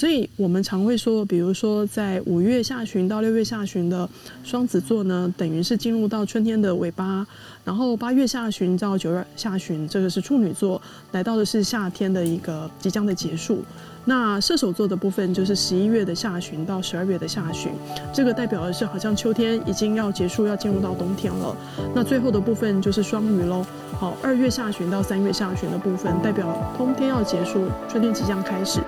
[0.00, 4.08] 所以我们常会说，比如说在五月下旬到六月下旬的
[4.42, 7.26] 双子座呢，等于是进入到春天的尾巴，
[7.66, 10.80] 然后八月下旬到九月下旬，这个是处女座，
[11.12, 13.62] 来到的是夏天的一个即将的结束。
[14.06, 17.70] 那射手座的部分就是十一月的下旬到十二月的下旬，
[18.10, 21.54] 这个代表的是好像秋天已经要结束，要进入到冬天了。
[21.94, 23.66] 那最后的部分就是双鱼喽。
[23.98, 28.80] 好，二月下旬到三月下旬的部分代表冬天要结束，春天即将开始。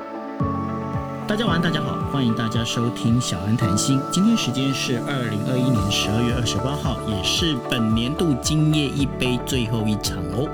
[1.28, 4.00] 大家晚安，大家好，欢迎大家收听小安谈心。
[4.10, 10.48] 今天时间是二零二一年十二月二十八号，也是本年度今夜一杯最后一场哦。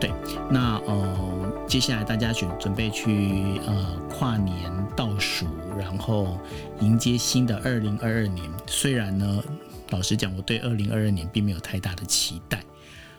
[0.00, 0.12] 对，
[0.50, 1.28] 那呃。
[1.68, 5.46] 接下来大家准准备去呃跨年倒数，
[5.78, 6.38] 然后
[6.80, 8.50] 迎接新的二零二二年。
[8.66, 9.42] 虽然呢，
[9.90, 12.64] 老实讲，我对二零二二年并没有太大的期待。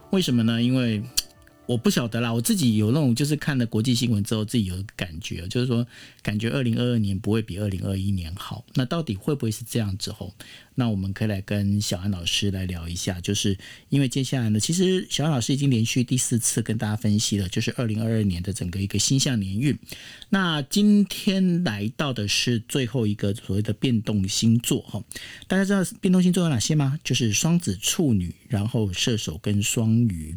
[0.10, 0.60] 为什么呢？
[0.60, 1.04] 因为
[1.70, 5.86] 我不晓得啦，我自己有那种就是看了国际新闻之后，自己有感觉，就是说
[6.24, 8.66] 感觉二零二二年不会比二零二一年好。
[8.74, 10.34] 那到底会不会是这样之后？
[10.74, 13.56] 那我们可以来跟小安老师来聊一下，就是
[13.90, 19.78] 因为接下来呢，其实小安老师已经连续第四次跟大家分析了，就是二零二二年的整个一个星象年运。
[20.30, 25.04] 那今天来到的是最后一个所谓的变动星座哈，
[25.48, 27.00] 大家知道变动星座有哪些吗？
[27.04, 30.36] 就是双子、处女，然后射手跟双鱼。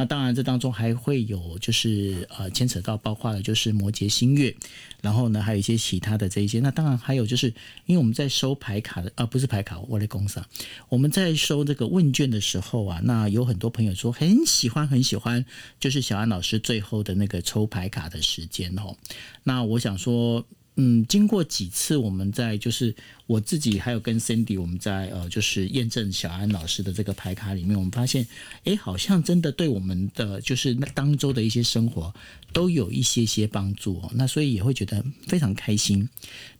[0.00, 4.56] 那当然，这当中还会有就是呃牵扯到包括了就是摩羯星月，
[5.02, 6.58] 然后呢还有一些其他的这一些。
[6.60, 7.48] 那当然还有就是
[7.84, 9.78] 因为我们在收牌卡的啊，不是牌卡。
[9.88, 10.42] 我来公上，
[10.88, 15.44] 我们在收这个问卷的时候啊，那有很多朋友说很喜欢很喜欢，
[15.78, 18.96] 就是小安老师最后的那个抽牌卡的时间哦。
[19.44, 20.46] 那我想说。
[20.82, 22.94] 嗯，经过几次我们在就是
[23.26, 28.26] 我自己还有跟 Cindy 我们在呃就是验证小安老师的这个牌卡里面，我们发现
[28.64, 32.14] 哎，好像真的对我们的就是那当周的一些生活
[32.54, 34.10] 都有一些些帮助哦。
[34.14, 36.08] 那所以也会觉得非常开心。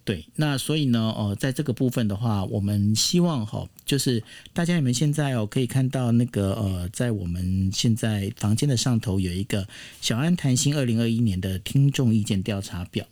[0.04, 9.68] 对，那所以呢，呃，在这个部分的话，我们希望哈，就是大家你们现在哦可以看到那个呃，在我们现在房间的上头有一个
[10.00, 13.06] 小安谈心二零二一年的听众意见调查表。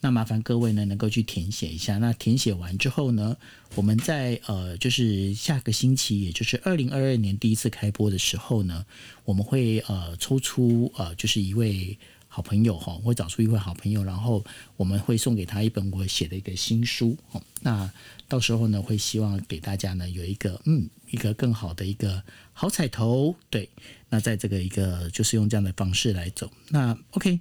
[0.00, 1.96] 那麻烦各位呢，能够去填写一下。
[1.96, 3.36] 那填写完之后呢，
[3.74, 8.84] 我们在呃，就是下个星期，也就是二零二二年第一次开播的时候呢，
[9.24, 11.98] 我们会呃抽出呃，就是一位
[12.34, 14.44] 好朋友哈，会找出一位好朋友，然后
[14.76, 17.16] 我们会送给他一本我写的一个新书。
[17.60, 17.88] 那
[18.26, 22.20] 到时候呢，会希望给大家呢有一个嗯，一个更好的一个
[22.52, 23.36] 好彩头。
[23.48, 23.70] 对，
[24.08, 26.50] 那在这个一个就是用这样的方式来走。
[26.70, 27.38] 那 OK。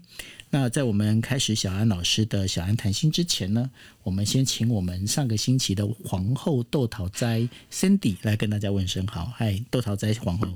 [0.51, 3.71] 那在我们开始小安老师的小安谈心之前呢，
[4.03, 9.33] 我们先请我们上个星期的皇后豆桃斋 Cindy 来跟大家问声好。
[9.35, 10.47] 嗨，豆桃斋皇后。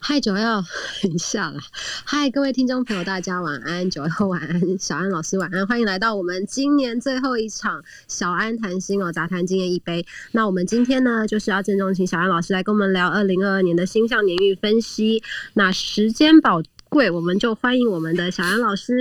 [0.00, 0.62] 嗨，九幺，
[1.02, 1.60] 等一下啦。
[2.04, 3.90] 嗨，各位听众朋友，大家晚安。
[3.90, 5.66] 九幺晚安，小安老师晚安。
[5.66, 10.06] 欢迎来到我们今年最后一场小安谈心哦，杂谈今夜一杯。
[10.32, 15.22] 那我们今天呢，就是要郑重请小安老师来跟我们聊二零二二年的星象年运分析。
[15.54, 16.62] 那时间宝。
[16.90, 18.98] 贵，我们就欢迎我们的小安老师。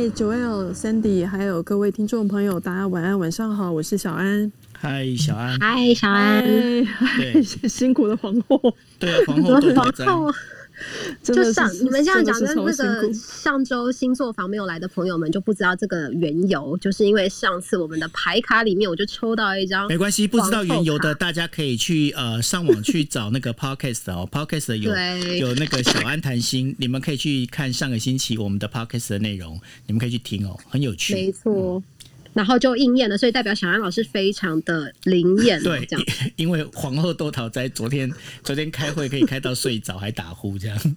[0.00, 4.50] 嗨，Joel、Sandy，还有各位听众朋友，大家晚安，晚上好，我是小安。
[4.72, 5.58] 嗨，小安。
[5.60, 6.42] 嗨，小安。
[6.42, 8.58] 对， 辛苦的皇后。
[8.98, 9.60] 对， 皇后。
[9.60, 10.32] 皇后。
[11.22, 24.90] 就上你们这样讲，跟那个上周星座房没有来的朋友们就不知道这个缘由，就是因为上次我们的牌卡里面我就抽到一张，没关系，不知道缘由的大家可以去呃上网去找那个 podcast 哦，podcast 有
[25.36, 31.82] 有那个小安谈心，你们可以去看上个星期我们的 podcast 的内容，你们可以去听哦，很有趣，没错。
[32.32, 35.62] 然后就应验了，所以代表小安老师非常的灵验。
[35.62, 38.10] 对，这样， 因为皇后豆桃在昨天
[38.44, 40.96] 昨天开会可以开到睡着，还打呼这样。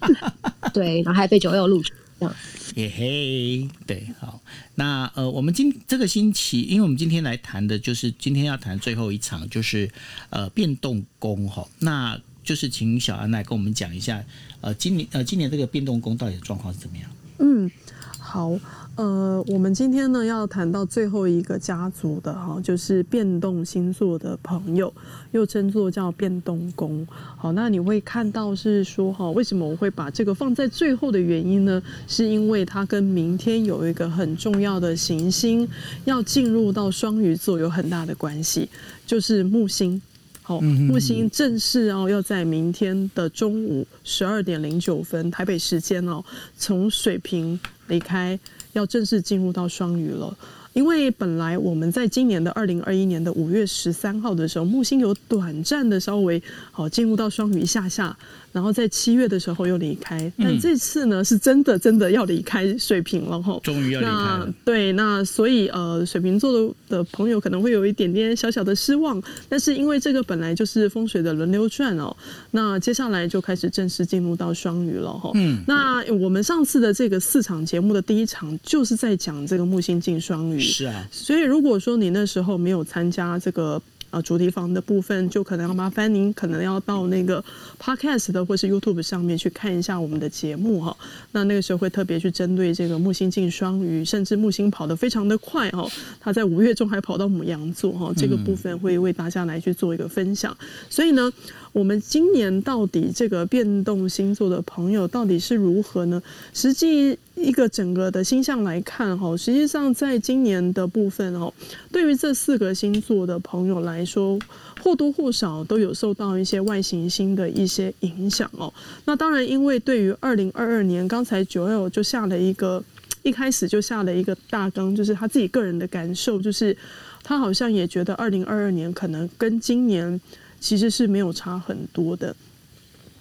[0.72, 2.34] 对，然后还被九六录这样。
[2.74, 4.40] 嘿嘿，对，好，
[4.76, 9.90] 那呃，我们今这个星期，因为我们今天来谈的就是今天要谈最后一场，就是
[10.30, 14.22] 呃变动宫哈，那就是请小安来跟我们讲一下，
[14.60, 17.10] 呃，今年呃今年这个变动宫到底的状况是怎么样？
[17.38, 17.70] 嗯，
[18.18, 18.58] 好。
[18.96, 24.92] 呃，我们今天呢要谈到最后一个家族的哈，就是变动星座的朋友，
[25.30, 27.06] 又称作叫变动宫。
[27.36, 31.82] 好，那你会看到是说哈，为什么我会把这个放在最后的原因呢？
[32.06, 35.66] 是因为它跟明天有一个很重要的行星
[36.04, 38.68] 要进入到双鱼座有很大的关系，
[39.06, 40.02] 就是木星。
[40.42, 46.22] 好，木星正式哦要在明天的中午十二点零九分台北时间哦，
[46.58, 48.38] 从水瓶离开。
[48.72, 50.36] 要正式进入到双鱼了，
[50.72, 58.16] 因为本来我们在今年的二零二一年的五月十三号的时候，木星有短暂的稍微好进入到双鱼下下。
[58.52, 64.54] 然后在七月的时候又离开，但这次呢是真的真的要离开水瓶了哈，终于要离开了。
[64.64, 72.16] 对，那所以呃，水瓶座的的朋友可能会有一点点小小的失望，但是因为这个本来就是风水的轮流转哦，
[72.50, 75.30] 那接下来就开始正式进入到双鱼了哈。
[75.34, 83.80] 嗯，那我们上次的这个四场节目的第一场就是在讲这个木星进双鱼，是啊，所以如果说你那时候没有参加这个。
[84.10, 87.42] 啊，主题房的部分就可能要麻烦您，可能要到那个
[87.80, 90.96] Podcast 的或是 YouTube 上面去看一下我们的节目哈。
[91.32, 95.88] 那那个时候会特别去针对这个木星进双鱼，甚至木星跑得非常的快哈，
[96.20, 100.56] 他在五月中还跑到母羊座哈，这个部分会为大家来去做一个分享。
[100.88, 101.32] 所以呢。
[101.72, 106.20] 我们今年到底这个变动星座的朋友到底是如何呢？
[106.52, 111.52] 实际一个整个的星象来看，哈，实际上在今年的部分哦，
[111.92, 114.36] 对于这四个星座的朋友来说，
[114.82, 118.72] 或多或少都有受到一些外行星的一些影响哦。
[119.04, 122.82] 那当然，因为对于二零二二年，刚才九友就下了一个
[123.22, 126.76] 一开始就下了一个大纲，就是他自己个人的感受，就是
[127.22, 130.20] 他好像也觉得二零二二年可能跟今年。
[130.60, 132.36] 其实是没有差很多的。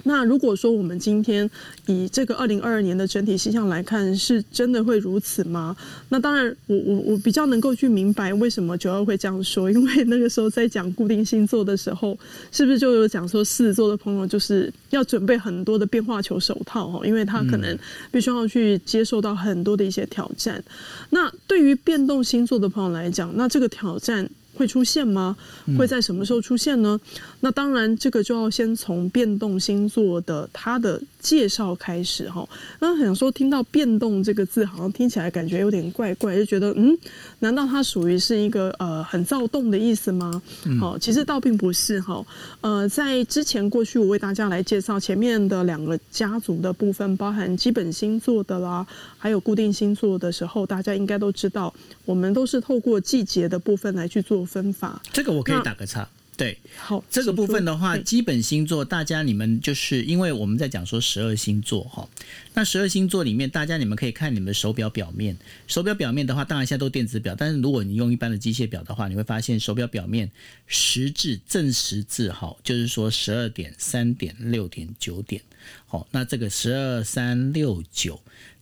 [0.03, 1.47] 那如果说我们今天
[1.85, 5.75] 以这个二零二二年的整体形象来看，是真的会如此吗？
[6.07, 12.17] 那当然，我我我比较能够去明白为什么九二会这样说，因为那个时候在讲固定星座的时候，
[12.49, 17.77] 是不是就有讲说狮子座的朋友就是要准备很多的变化球手套哈，因为他可能
[18.09, 20.63] 必须要去接受到很多的一些挑战。
[21.09, 24.29] 那对于变动星座的朋友来讲，那这个挑战。
[24.59, 25.37] 会出现吗？
[25.77, 26.99] 会在什么时候出现呢？
[27.39, 32.45] 那当然，这个就要先从变动星座的它的介绍开始哈。
[32.81, 36.97] 那想说听到“变动”这个字，好像听起来感觉有点怪怪，就觉得嗯，
[37.39, 40.41] 难道它属于是一个呃很躁动的意思吗？
[40.77, 42.21] 好，其实倒并不是哈。
[42.59, 48.85] 呃，在之前过去，我为大家来介绍前面的两个家族的部分，包含基本星座的啦，
[49.17, 51.73] 还有固定星座的时候，大家应该都知道，
[52.03, 54.45] 我们都是透过季节的部分来去做。
[54.49, 56.09] 分法，这个我可以打个叉。
[56.35, 62.07] 对，好，这个部分的话，基本星座，大家你们就是因为我们在讲说十二星座哈，
[62.53, 65.37] 那十二星座里面，大家你们可以看你们手表表面，
[65.67, 70.31] 手表表面的话，当然现在都电子表，但是如果你用一般的机械表的话，你会发现手表表面
[70.65, 75.41] 十字正十字哈，就是说十二点、三点、六点、九点，
[75.87, 78.17] 好，那这个十二三六九。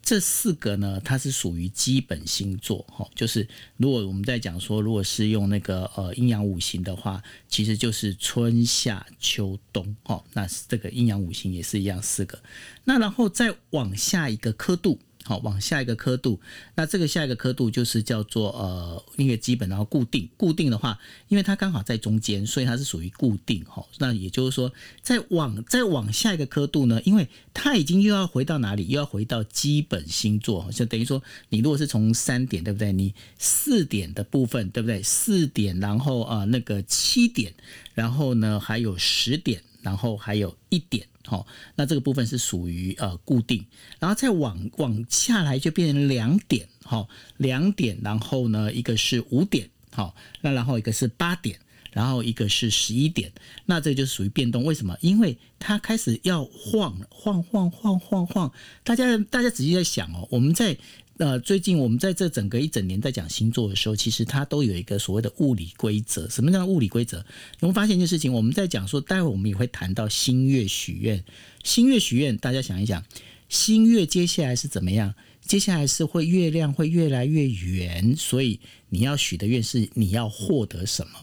[0.08, 3.46] 这四个呢，它是属于基本星座，哈，就是
[3.76, 12.42] 如果我们在讲说，如果是用那个呃阴阳五行的话，其实就是春夏秋冬，哈，那这个阴阳五行也是一样四个，
[12.86, 14.98] 那然后再往下一个刻度。
[15.28, 16.40] 好，往下一个刻度，
[16.76, 20.30] 那这个下一个刻度就是叫做呃一个基本，然后固定。
[20.38, 20.98] 固定的话，
[21.28, 23.62] 因为它刚好在中间，所以它是属于固定。
[23.66, 24.72] 哈，那也就是说，
[25.02, 28.88] 再往再往下一个刻度呢，因为它已经又要回到哪里？
[28.88, 32.94] 又要回到基本星座，就等于说，你如果是从三点，对不对？
[32.94, 35.04] 你四点的部分，对不对？
[35.04, 37.54] 四点，然后啊那个七点，
[37.94, 41.06] 然后呢还有十点，然后还有一点。
[41.28, 41.46] 好，
[41.76, 43.66] 那这个部分是属于呃固定，
[44.00, 51.60] 然后再往往下来就变成两点，好，两点，然后呢一个是五点，好，那然后一个是八点，
[51.92, 53.32] 然后一个是十一点，
[53.66, 54.64] 那这就属于变动。
[54.64, 54.98] 为什么？
[55.02, 58.54] 因为它开始要晃，晃晃晃晃晃。
[58.86, 60.78] 大家大家仔细在想哦，我们在。
[61.20, 66.30] 那最近我们在这整个一整年在讲星座的时候，其实它都有一个所谓的物理规则。
[66.30, 67.26] 什么叫物理规则？
[67.60, 71.24] 你会发现一件事情，我们在讲说，待会我们也会谈到星月许愿。
[71.64, 73.04] 星月许愿，大家想一想，
[73.50, 75.16] 星月接下来是怎么样？
[75.42, 78.60] 接下来是会月亮会越来越圆，所以
[78.90, 81.14] 你要许的愿是你要获得什么？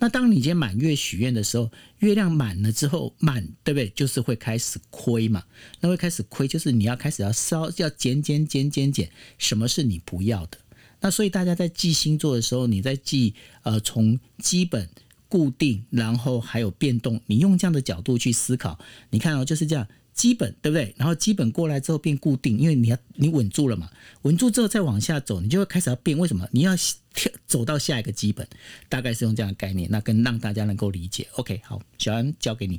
[0.00, 3.88] 那当你今天满月许愿的时候，月亮满了之后，满对不对？
[3.90, 5.44] 就是会开始亏嘛。
[5.78, 10.58] 那会开始亏，就是你要开始要烧，要减减减减减，什么是你不要的？
[11.00, 14.88] 那所以大家在记星座的时候，你在记呃从基本
[15.28, 18.78] 固定，然后还有变动，你用这样的角度去思考，
[19.10, 19.86] 你看哦，就是这样。
[20.20, 20.94] 基本对不对？
[20.98, 23.88] 然后基本过来之后变固定，因为你要你稳住了嘛，
[24.20, 26.18] 稳住之后再往下走，你就会开始要变。
[26.18, 26.46] 为什么？
[26.52, 26.76] 你要
[27.14, 28.46] 跳走到下一个基本，
[28.90, 31.26] 大概是用这样的概念，那跟让大家能够理解。
[31.36, 32.78] OK，好，小安交给你。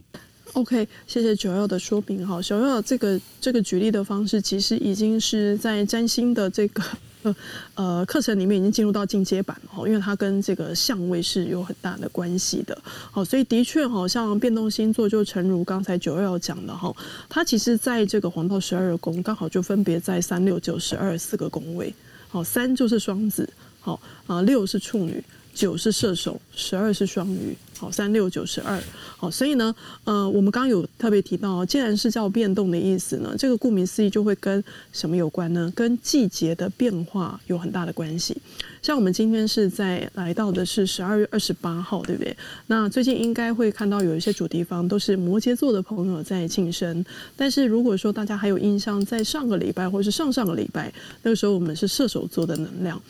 [0.54, 2.28] OK，谢谢九幺的说明。
[2.28, 6.84] 哈，小幺这个这个举例的方式，其实已经是在占星的这个。
[7.76, 12.76] 呃，课程里面已经进入到进阶版了哈，因为它跟这个相位是有很大的关系的。
[13.12, 16.92] 好，所以的确好像变动星座就诚如刚才九二讲的哈，
[17.30, 21.94] 它其实在这个黄道十二宫刚好就分别在三六九十二四个宫位。
[22.28, 23.48] 好，三就是双子，
[23.80, 27.56] 好啊，六是处女，九是射手，十二是双鱼。
[27.82, 28.80] 好，三六九十二，
[29.18, 29.74] 好，所以呢，
[30.04, 35.74] 呃，我们刚刚有特别提到，既然是叫变动的意思呢，这个顾名思义就会跟什么有关呢？
[35.76, 38.38] 跟季节的变化有很大的关系。
[38.84, 42.38] 像我们今天是在来到的是十二月二十八号，对不对？
[42.68, 47.04] 那最近应该会看到有一些主题方都是摩羯座的朋友在庆生，
[47.36, 53.02] 但是如果说大家还有印象，在上个礼拜或是上上个礼拜，那个时候我们是射手座的能量，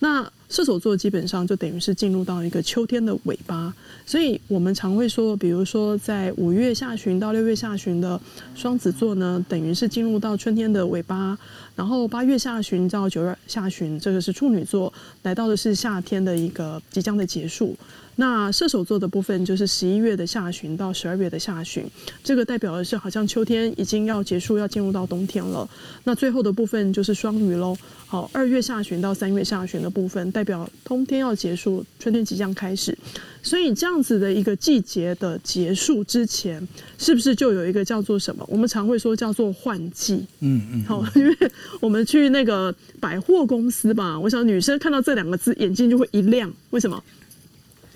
[0.00, 0.30] 那。
[0.50, 3.72] 射手座基本上就等于是进入到一个秋天的尾巴，
[4.04, 8.20] 所以我们常会说，比如说在五月下旬到六月下旬的
[8.56, 11.38] 双子座呢，等于是进入到春天的尾巴，
[11.76, 14.92] 然后八月下旬到九月下旬，这个是处女座，
[15.22, 17.76] 来到的是夏天的一个即将的结束。
[18.16, 21.84] 那射手座的部分就是十一月的下旬到十二月的下旬，
[22.22, 25.68] 这个代表的是好像秋天已经要结束，要进入到冬天了。
[26.04, 27.76] 那最后的部分就是双鱼喽。
[28.06, 32.96] 好，二月下旬到三月下旬的部分代表冬天要结束，春天即将开始。
[33.42, 36.66] 所以这样子的一个季节的结束之前，
[36.98, 38.44] 是不是就有一个叫做什么？
[38.48, 40.26] 我们常会说叫做换季。
[40.40, 40.84] 嗯嗯。
[40.84, 41.34] 好， 因为
[41.80, 46.52] 我们去那个百货公司吧，我想女生看到这两个字，眼睛就会一亮。
[46.70, 47.02] 为什么？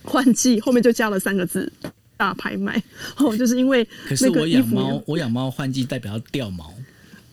[0.04, 1.70] 换季后面就加了三个字，
[2.16, 2.80] 大拍卖。
[3.18, 6.72] 哦，就是因为可是我养猫，我养猫换季代表要掉毛，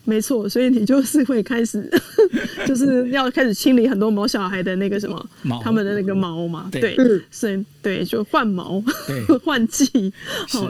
[0.04, 1.88] 没错，所以你就是会开始，
[2.66, 5.28] 就是要开始清理很多毛小孩的那个什么，
[5.62, 6.96] 他们的那个毛嘛，对，
[7.30, 8.82] 所以对，就换毛，
[9.44, 10.12] 换季，
[10.48, 10.68] 好，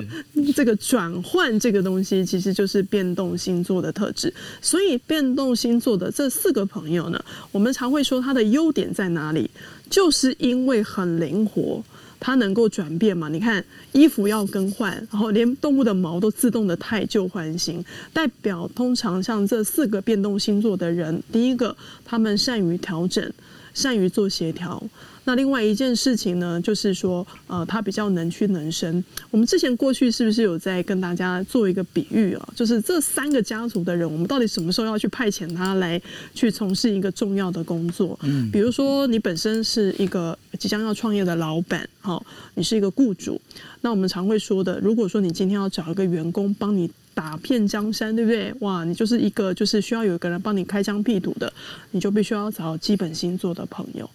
[0.54, 9.50] 这个转换这个东西其实就是变动星座的特质，所以变动星座的这四个朋友呢，我们常会说它的优点在哪里，
[9.88, 11.82] 就是因为很灵活。
[12.24, 13.28] 它能够转变嘛？
[13.28, 23.28] 你看衣服要更换，然后连动物的毛都自动的汰旧换新，代表通常像这四个变动星座的人，第一个他们善于调整，
[23.74, 24.80] 善于做协调。
[25.24, 29.02] 那另外一件事情呢，就是说，呃，他比较能屈能伸。
[29.30, 32.52] 我们之前过去是不是有在跟大家做一个比喻啊？
[32.56, 36.00] 就是这三个家族的人，我们到底什么时候要去派遣他来
[36.34, 38.18] 去从事一个重要的工作？
[38.22, 42.24] 嗯，比如说你本身是一个即将要创业的老板，好，
[42.54, 43.40] 你是一个雇主，
[43.80, 48.52] 那我们常会说的，如果说你今天要找一个员工帮你打遍江山，对不对？
[48.58, 51.52] 哇，你就是一个就是需要有一个人帮你开疆辟土的，
[51.92, 54.10] 你就必须要找基本星座的朋友。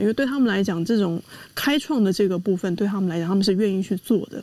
[0.00, 1.22] 因为对他们来讲，这种
[1.54, 4.42] 开创的这个部分对他们来讲，他们是愿意去做的。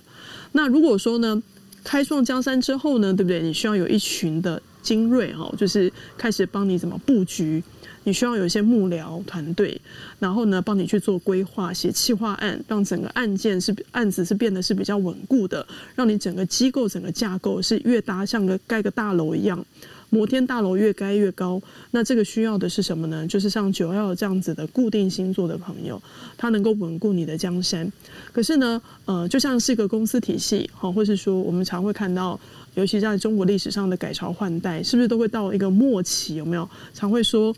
[0.51, 1.41] 那如果说呢，
[1.83, 3.41] 开创江山之后呢，对不对？
[3.41, 7.63] 你需要有一群的精锐哦，就是开始帮你怎么布局。
[8.05, 9.79] 你需要有一些幕僚团队，
[10.19, 15.63] 然后呢，帮你去做规划、写企划案，让整个案件是案子是变得是比较稳固的，
[15.95, 19.63] 让你整个机构整个架构是越搭像个盖个大楼一样。
[20.09, 21.61] 摩天大楼越盖越高，
[21.91, 23.27] 那这个需要的是什么呢？
[23.27, 26.01] 就是像九幺这样子的固定星座的朋友，
[26.37, 27.91] 他能够稳固你的江山。
[28.33, 32.39] 可是呢，呃，就像是一个公司体系，好，或是说我们常会看到，
[32.75, 36.35] 尤其在中国历史上的改朝换代，是不是都会到一个末期？
[36.35, 37.55] 有没有常会说？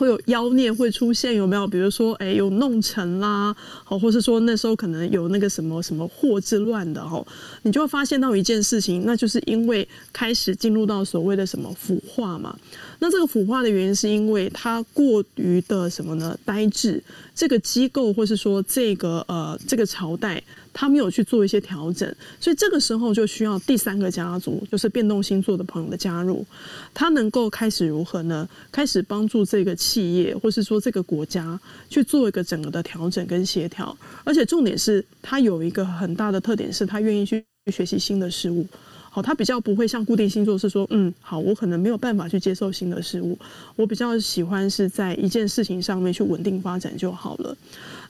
[0.00, 1.68] 会有妖孽会出现，有没有？
[1.68, 3.54] 比如说，哎，有弄臣啦，
[3.84, 7.22] 好，或是说那时候可能有那个什么什么祸之乱的，哈，
[7.64, 12.56] 你就会发现到一件事情，那就是因为开始进入到所谓的什么腐化嘛。
[13.00, 16.38] 那这个腐化的原因是因为它过于的什么呢？
[16.44, 17.02] 呆滞，
[17.34, 20.42] 这个机构或是说这个呃这个朝代。
[20.72, 22.08] 他没有去做一些调整，
[22.40, 26.46] 所以这个时候就需要第三个家族，就是变动星座的朋友的加入。
[26.94, 28.48] 他能够开始如何呢？
[28.70, 33.94] 开始帮助这个企业，或是说这个国家去做一个整个的调整跟协调。
[34.22, 38.64] 而且重点是他有一个很大的特点，是他愿意去学习新的事物。
[39.12, 43.36] 好，他比较不会像固定星座是说，嗯，好，我可能没有办法去接受新的事物。
[43.74, 47.56] 我比较喜欢是在一件事情上面去稳定发展就好了。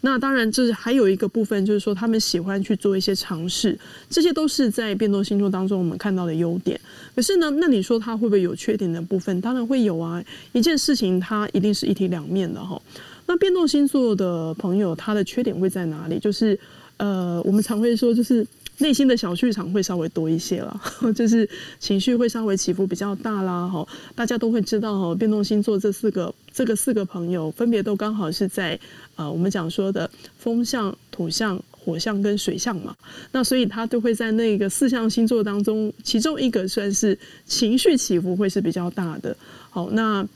[0.02, 3.78] 那当然，这还有一个部分，就是说他们喜欢去做一些尝试，
[4.10, 6.78] 这些都是在变动星座当中我们看到的优点。
[7.14, 9.40] 可是呢，那你说他会不会有缺点的部分？
[9.40, 10.22] 当然会有啊。
[10.52, 12.80] 一件事情它一定是一体两面的哈。
[13.26, 16.18] 那变动星座的朋友，他的缺点会在哪里？
[16.18, 16.58] 就是
[16.96, 18.46] 呃，我们常会说，就是
[18.80, 20.80] 内心的小剧场会稍微多一些了，
[21.14, 23.68] 就是情绪会稍微起伏比较大啦。
[23.68, 28.78] 哈，大家都会知道哈，变动星座这四个这个四个朋友，分别都刚好是在。
[29.16, 32.96] 啊，我们讲说的风象、土象、火象跟水象嘛，
[33.32, 39.36] 那所以他都会在那个四象星座当中，其中一个算是情绪起伏会是比较大的。
[39.68, 40.26] 好，那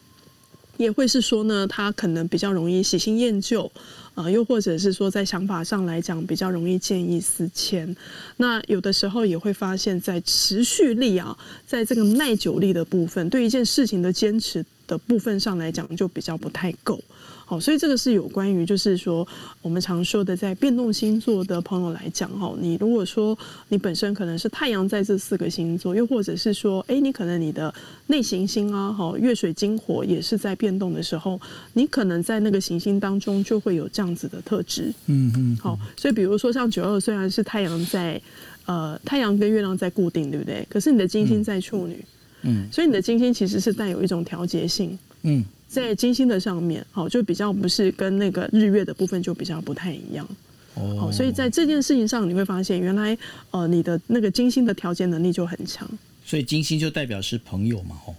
[0.76, 3.72] 也会是说呢，他可能比较容易喜新厌旧
[4.14, 7.94] 啊，又或者是说在想法上来讲比较容易见异思迁。
[8.36, 17.02] 那有的时候也会发现，在持续力啊，在这个耐久力的部分，对一件事情的坚持的部分上来讲，就比较不太够。
[17.46, 19.26] 好，所以这个是有关于，就是说
[19.60, 23.36] 我们常说的，在变动星座的朋友来讲，哈，你如果说
[23.68, 27.72] 你本身可能是太阳在这四个星座，又或者是说，哎，你可能你的
[28.06, 31.40] 内行星啊，哈，月水金火也是在变动的时候，
[31.74, 34.92] 你可能在那个行星当中就会有这样子的特质。
[35.06, 38.20] 嗯嗯，好，所以比如说像九二，虽然是太阳在，
[38.64, 40.66] 呃，太阳跟月亮在固定，对不对？
[40.70, 42.02] 可是你的金星在处女，
[42.42, 44.98] 嗯所以你的金星其实是带有一种调节性。
[45.22, 50.26] 嗯，在金星的上面，好，就比较不是跟那个日月的部分就比较不太一样，
[50.74, 50.96] 哦。
[51.00, 53.18] 好，所以在这件事情上，你会发现原来
[53.50, 55.88] 呃你的那个金星的调节能力就很强，
[56.24, 58.14] 所以金星就代表是朋友嘛，吼。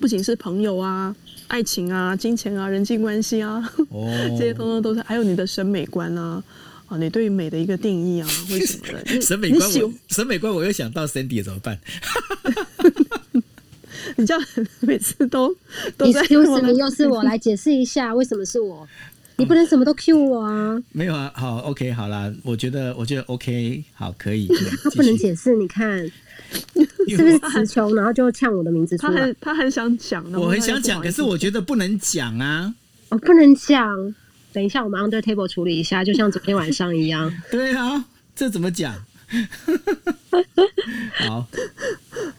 [0.00, 1.14] 不仅是朋友啊、
[1.46, 6.42] 爱情啊、金钱啊、人际关系啊，哦， 这些通通都是，还有你的审美观啊，
[6.86, 11.78] 啊，你对美的一个定义啊，为什么呢， 审美观我审美观我又想到 Cindy 怎么办？
[14.16, 14.46] 你这样
[14.80, 15.54] 每次都
[15.96, 18.86] 都在 excuse me，又是我来解释一下为什么是我，
[19.36, 24.48] 你不能什么都 cue 我啊，没有啊，好，OK，好啦，我觉得我觉得 OK，好，可以。
[24.82, 25.98] 他不能解释，你看
[27.08, 32.74] 是不是词穷，然后就呛我的名字出来他很，他很想讲，我很想讲，可是我觉得不能讲啊。
[33.08, 34.14] 我不能讲。
[34.52, 37.30] 等一下，我们 under table 处理一下，就像昨天晚上一样。
[37.50, 38.02] 对啊，
[38.34, 38.94] 这怎么讲？
[41.26, 41.46] 好，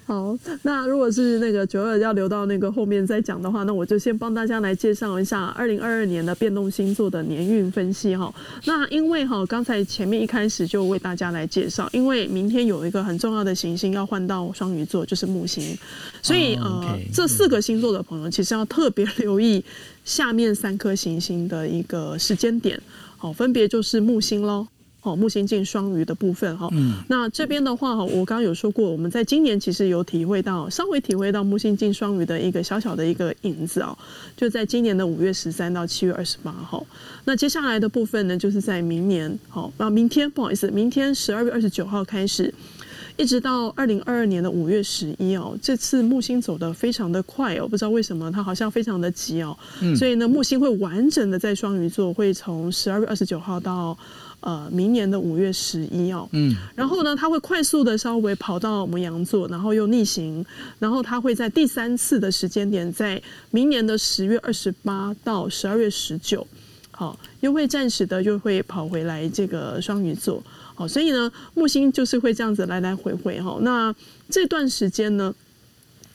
[0.06, 8.34] 好，那如果是那个九二要留到那个后面再讲的话，那我就先帮大家来介绍一下二零二二年的变动星座的年运分析哈。
[8.66, 15.78] 那因为哈，刚才前面一开始就为大家来介绍，因为明天有一个很重要的行星要换到双鱼座，就是木星，
[16.22, 19.64] 所以、哦呃这四个星座的朋友其实要特别留意
[20.06, 22.80] 下面三颗行星的一个时间点，
[23.18, 24.68] 好，分别就是木星喽。
[25.08, 33.98] 哦，木星进双鱼的部分哈，嗯那这边的话哈，我刚刚有说过，我们在今年其实有体会到，稍微体会到木星进双鱼的一个小小的一个影子哦，
[34.36, 36.86] 就在今年的五月十三到七月二十八号。
[37.26, 42.54] 那接下来的部分呢，就是在明年，好，那，明天不好意思，明天十二月二十九号开始。
[43.20, 49.58] 一直到二零二二年的五月十一哦，这次木星走得非常的快哦，不知道为什么它好像非常的急哦，
[49.98, 53.98] 所以呢，木星会完整的在双鱼座，会从十二月二十九号到
[54.40, 60.46] 呃明年的五月十一哦，嗯，然后呢，它会快速的稍微跑到摩羊座，然后又逆行，
[60.80, 63.22] 然后它会在第三次的时间点，在
[63.52, 66.46] 明年的十月二十八到十二月十九，
[66.92, 70.42] 好，又会暂时的又会跑回来这个双鱼座，
[70.76, 73.42] 好，所以呢，木星就是会这样子来来回回。
[73.42, 73.58] 哈。
[73.62, 73.94] 那
[74.30, 75.34] 这段时间呢，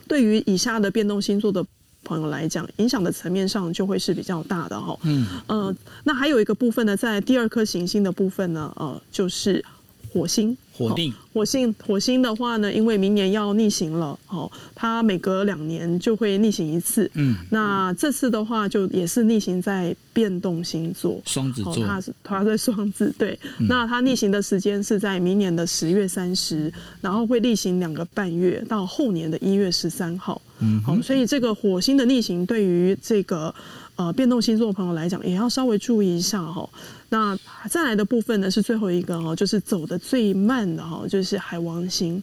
[0.06, 1.64] 对于以下的变动星座的
[2.04, 4.98] 朋友来讲，影响的层面上就会是比较大的哈。
[5.02, 9.64] 嗯，呃，那还有一个部分呢，在第二颗行星的部分呢，呃，就是
[10.12, 10.56] 火星。
[10.72, 17.10] 火定，火星火星的话呢，因为明年要逆行了，哦，它每隔两年就会逆行一次。
[17.14, 21.12] 嗯，那这次的话，就也是逆行在变动星座。
[21.12, 23.38] 哦，双子座，它是它在双子，对。
[23.58, 30.40] 那它逆行的时间是在明年的十月三十，然后会逆行两个半月，到后年的一月十三号。
[30.60, 33.52] 嗯好、所以这个火星的逆行对于这个
[33.96, 36.68] 呃变动星座的朋友来讲，也要稍微注意一下哈、
[37.12, 42.20] 那再来的部分呢是最后一个哈、就是走的最慢的哈、就是海王星。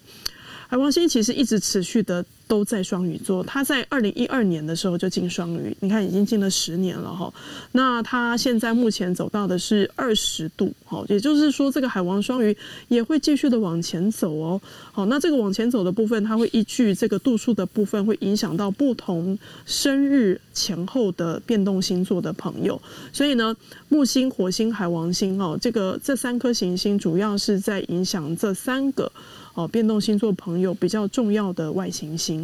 [0.67, 7.31] 海王星其实一直持续的都在双鱼座，他在二零一二年的时候就进双鱼，你看已经进了十年了哈。
[7.73, 12.57] 那他现在目前走到的是二十度，好，也就是说这个海王双鱼
[12.87, 14.59] 也会继续的往前走哦。
[14.91, 22.81] 好，那这个往前走的部分，它会依据这个度数的部分，会影响到不同生日前后的变动星座的朋友。
[23.13, 23.55] 所以呢，
[23.89, 29.11] 木星、火星、海王星哦，这个这三颗行星主要是在影响这三个。
[29.55, 32.38] 哦，变动星座朋友比较重要的外行星。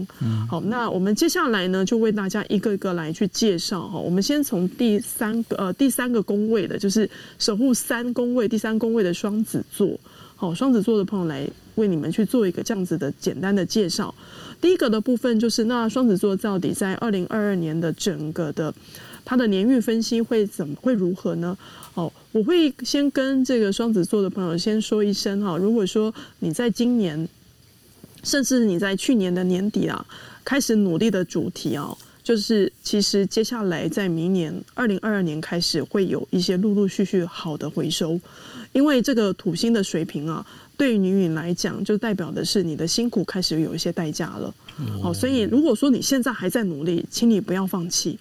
[0.50, 4.00] 好，那我们接下来呢，就为大家一个一个来去介绍哈。
[4.00, 10.00] 我们先从第三个呃第三个宫位的，就是守护三宫位第三宫位的双子座。
[10.38, 14.14] 好，双子座的朋友来为你们去做一个这样子的简单的介绍。
[14.60, 18.74] 第一个的部分就是，那双子座到底在二零二二年的整个的
[19.24, 21.58] 它的年运分析会怎么会如何呢？
[21.94, 27.28] 哦，我会先跟这个双子座的朋友先说一声哈，如果说你在今年，
[28.26, 30.06] 甚至你在去年的年底啊，
[30.44, 38.20] 开始努力的主题啊，就是其实接下来在明年二零二二年开始会有一些陆陆续续好的回收，
[38.74, 44.54] 因为这个土星的水平啊，对于女女来讲，就代表的是你的辛苦开始有一些代价了。
[45.02, 48.18] 好、所以如果说你现在还在努力，请你不要放弃。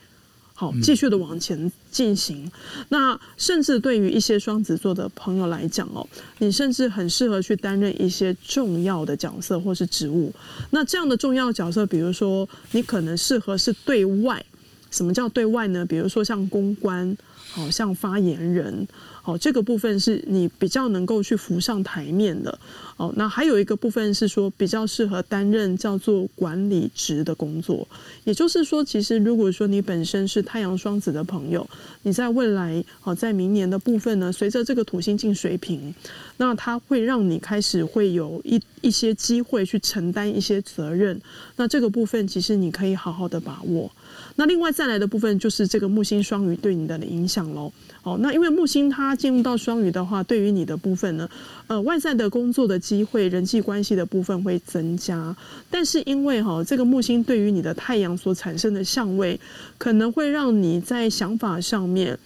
[0.56, 2.48] 好，继续的往前进行。
[2.88, 6.06] 那甚至对于一些双子座的朋友来讲哦，
[6.38, 10.32] 你甚至很适合去担任一些重要的角色或是职务。
[10.70, 14.44] 那这样的重要角色，比如说你可能适合是对外
[14.92, 15.84] 什么叫对外呢？
[15.84, 17.16] 比如说像公关，
[17.50, 18.86] 好像发言人。
[19.24, 22.58] 哦，这个部分是你比较能够去浮上台面的。
[22.96, 27.88] 哦，那还有一个部分是说比较适合担任叫做管理职的工作。
[28.24, 31.68] 也就是说，其实如果说你本身是太阳双子的朋友，
[32.02, 35.92] 你在未来哦，在明年的部分呢，随着这个土星进水平，
[36.36, 41.20] 那它会让你开始会有一一些机会去承担一些责任。
[41.56, 43.90] 那这个部分其实你可以好好的把握。
[44.36, 47.72] 那另外再来的部分就是这个木星双鱼对你的影响喽。
[48.02, 51.28] 哦，那因为木星它进入到双鱼的话，对于你的部分呢，
[51.68, 55.34] 呃，外在的工作的机会、人际关系的部分会增加。
[55.70, 59.40] 但是因为哈，这个木星对于你的太阳所产生的相位，
[59.78, 62.18] 可能会让你在想法上面，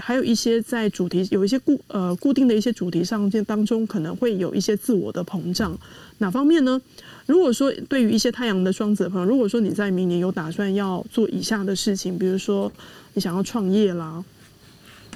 [0.00, 5.76] 还有一些在主题有一些固呃固定的一些主题上这当中，可能会有一些自我的膨胀。
[6.18, 6.80] 哪方面呢？
[7.26, 12.70] 如果说对于一些太阳的双子的朋友，如果说你在明年有打算要做以下的事情，比如说
[13.14, 14.24] 你想要创业啦，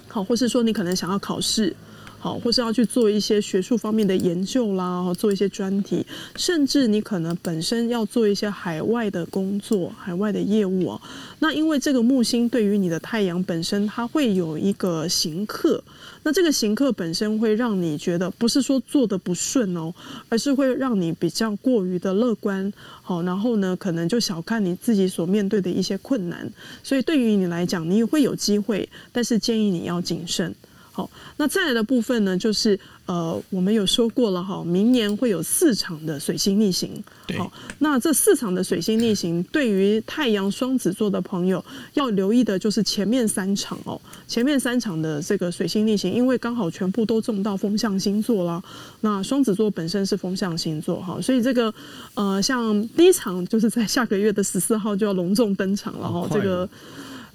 [0.09, 1.75] 好，或是说你可能想要考试。
[2.19, 11.01] 好，或是要去做一些学术方面的研究啦，做一些专题，甚至你可能本身要做一些海外的工作、海外的业务啊。
[11.39, 15.83] 那因为这个木星对于你的太阳本身，它会有一个行克，
[16.25, 19.95] 那这个行克本身会让你觉得不是说做的不顺哦，
[20.29, 22.73] 而是会让你比较过于的乐观。
[23.03, 26.51] 好，然后呢，可能就小看你自己所面对的一些困难，
[26.83, 30.53] 所以对于你来讲，你也会有机会，但是建议你要谨慎。
[30.97, 36.91] 好，那再来的部分呢，就是呃，我们有说过了哈，明年会有四场的水星逆行。
[37.37, 48.63] 好，那这四场的水星逆行，对于太阳双子座的朋友要留意的就是前面三场哦，前面三场的这个水星逆行，因为刚好全部都中到风象星座啦。
[49.03, 51.71] 那双子座本身是风象星座哈，所以这个
[52.15, 56.67] 呃，像第一场就是在下个月的十四号就要隆重登场了哈，这个。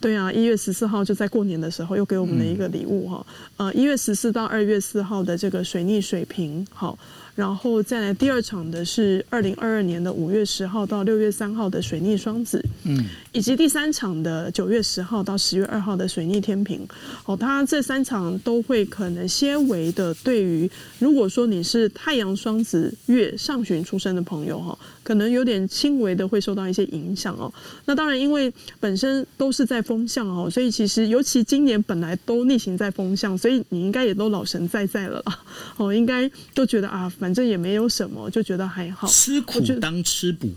[0.02, 3.26] 对啊，一月十四号就在过年的时候又给我们的一个礼物哈。
[3.58, 6.98] 呃，一月十四到二月四号的这个水逆水平好。
[7.34, 16.86] 然后再来第二场的是二零二二年的五月十号到六月三号的水逆双子，嗯，以及第三场的九月十号到十月二号的水逆天平。
[17.26, 27.52] 哦，它这三场都会可能些微的对于，如果说你是太阳双子月上旬出生的朋友哈，可能有点轻微的会受到一些影响哦。
[27.86, 35.40] 那当然，因为本身都是在风向哦，所以其实尤其今年本来都逆行在风向，所以你应该也都老神在在了啦。
[35.78, 37.10] 哦，应该都觉得啊。
[37.20, 39.08] 反正也没有什么，就觉得还好。
[39.08, 40.50] 吃苦当吃补，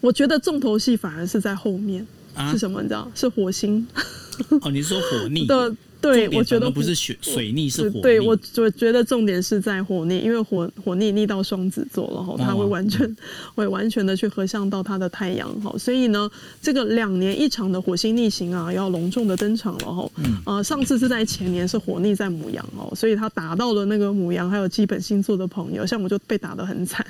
[0.00, 2.06] 我觉得重头戏反而是在后面，
[2.52, 2.80] 是什么？
[2.82, 3.10] 你知道？
[3.14, 3.86] 是火星。
[4.62, 5.74] 哦，你是说火逆的？
[6.04, 8.00] 对，我觉得不是水水逆，是火。
[8.02, 13.16] 对我，我觉得重点是在火逆，因为火火逆逆到双子座了哈，它会完全
[13.54, 20.10] 会完全的去合相到它的太阳哈，所以呢，这个两年一场的火星逆行啊，要隆重的登场了哈。
[20.18, 27.06] 嗯呃，上次是在前年是火逆在母羊哦，所以他打到了那个母羊还有基本星座的朋友，像我就被打得很惨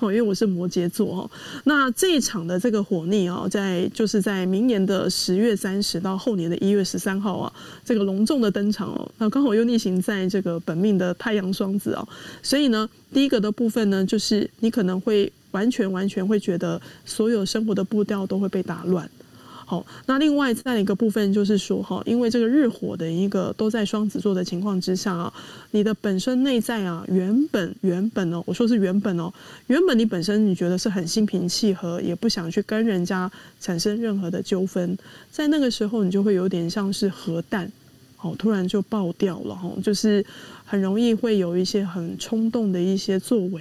[0.00, 1.30] 哦，因为我是摩羯座哈。
[1.64, 7.50] 那这一场的这个火逆啊，在就是在明年的十月三十到后年的一月十三号啊，
[7.82, 8.33] 这个隆重。
[8.34, 12.08] 重的登场哦，那刚好又逆行在这个本命的太阳双子哦，
[12.42, 19.08] 所以呢，第一个的部分呢，就是你可能会完全完全会觉得所有生活的步调都会被打乱。
[19.66, 25.32] 好，那另外再一个部分就是说哈，因为这个日火的一个都在双子座的情况之下啊，
[25.70, 29.32] 你的本身内在啊，原本原本哦，我说是原本哦，
[29.68, 34.98] 原本你本身你觉得是很心平气和，也不想去跟人家产生任何的纠纷，
[35.30, 37.70] 在那个时候你就会有点像是核弹。
[38.24, 40.24] 哦，突然就爆掉了哈，就是
[40.64, 43.60] 很容易会有一些很冲动的一些作为。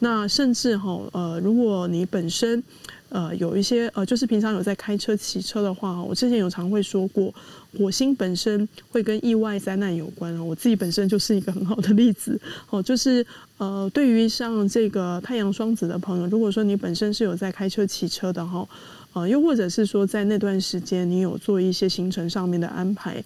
[0.00, 2.62] 那甚至哈，呃，如果你本身
[3.08, 7.32] 呃有一些呃，就是平常有在开车、骑车的话，我之前有常会说过，
[7.78, 10.36] 火星本身会跟意外灾难有关。
[10.46, 12.38] 我自己本身就是一个很好的例子。
[12.68, 13.24] 哦，就是
[13.56, 18.68] 呃，对于像这个太阳双子的朋友，如果说你本身是有在开车、骑车的哈，
[19.14, 23.24] 呃，又或者是说在那段时间你有做一些行程上面的安排。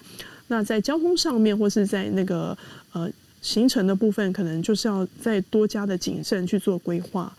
[0.49, 2.57] 那在交通上面，或是在那个
[2.91, 3.09] 呃
[3.41, 7.31] 行程的部分，可能就是要再多加的谨慎去做规划。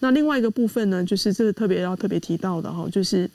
[0.00, 3.30] 那另外一个部分呢，就是这个特别要特别提到的哈，就是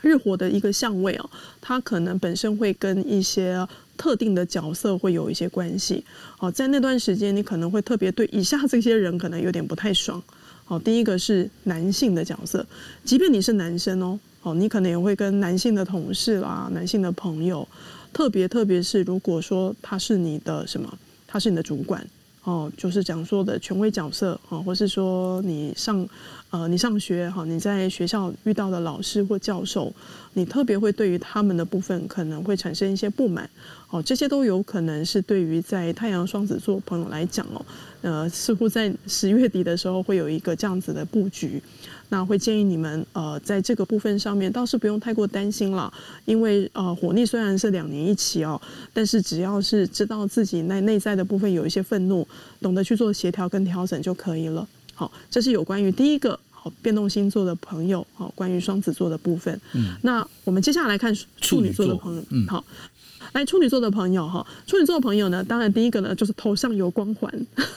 [0.00, 3.66] 日火的一个相位哦，它可能本身会跟一些
[3.96, 6.04] 特定的角色会有一些关系。
[6.36, 10.20] 好，在那段时间，你可能会特别对以下这些人可能有点不太爽。
[10.64, 12.66] 好，第一个是男性的角色，
[13.04, 17.66] 即便你是男生哦，好，你可能也会跟男性的同事啦、男性的朋友。
[18.12, 22.06] 特别特别是，如果说他是你的什么，他是你的主管，
[22.44, 26.06] 哦，就是讲说的权威角色哦，或是说你上
[26.52, 29.90] 呃你上学哈，你在学校遇到的老师或教授，
[30.34, 33.48] 你特别会对于他们的部分可能会产生一些不满
[33.88, 37.64] 哦，这些都有可能是对于在太阳双子座朋友来讲哦，
[38.02, 41.60] 呃，似乎在十月底的时候会有一个这样子的布局。
[42.10, 45.90] 那会建议你们，呃，在这个部分上面倒是不用太过担心了，
[46.26, 48.60] 因为呃，火逆虽然是两年一期哦，
[48.92, 52.28] 但是只要是知道自己内内在的部分有一些愤怒，
[52.60, 54.68] 懂得去做协调跟调整就可以了。
[55.02, 59.60] 好，这是有关于第一个好变动星座的朋友，好，关于双子座的部分。
[59.72, 62.64] 嗯，那我们接下来看处女座的朋友，嗯，好。
[63.32, 67.32] 来处女座的朋友哈，处女座的朋友呢，当然第一个呢就是头上有光环，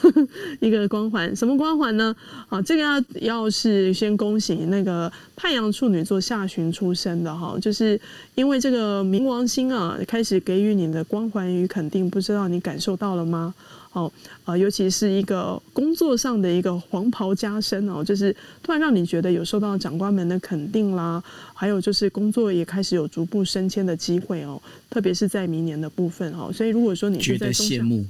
[0.60, 2.14] 一个光环，什么光环呢？
[2.48, 7.98] 啊，这个要要是先恭喜那个太阳处女座下旬出生的哈，就是
[8.34, 13.54] 因为这个冥王星啊开始给予你的光环与肯定，不知道你感受到了吗？
[13.96, 14.12] 哦，
[14.44, 21.22] 呃，尤其是一个工作上的一个黄袍加身哦，就是突然让你觉得有受到长官们的肯定啦，
[21.54, 28.04] 还有就是工作也开始有逐步升迁的机会哦，特别是在明年的部分哦，所以如果说你觉得羡慕。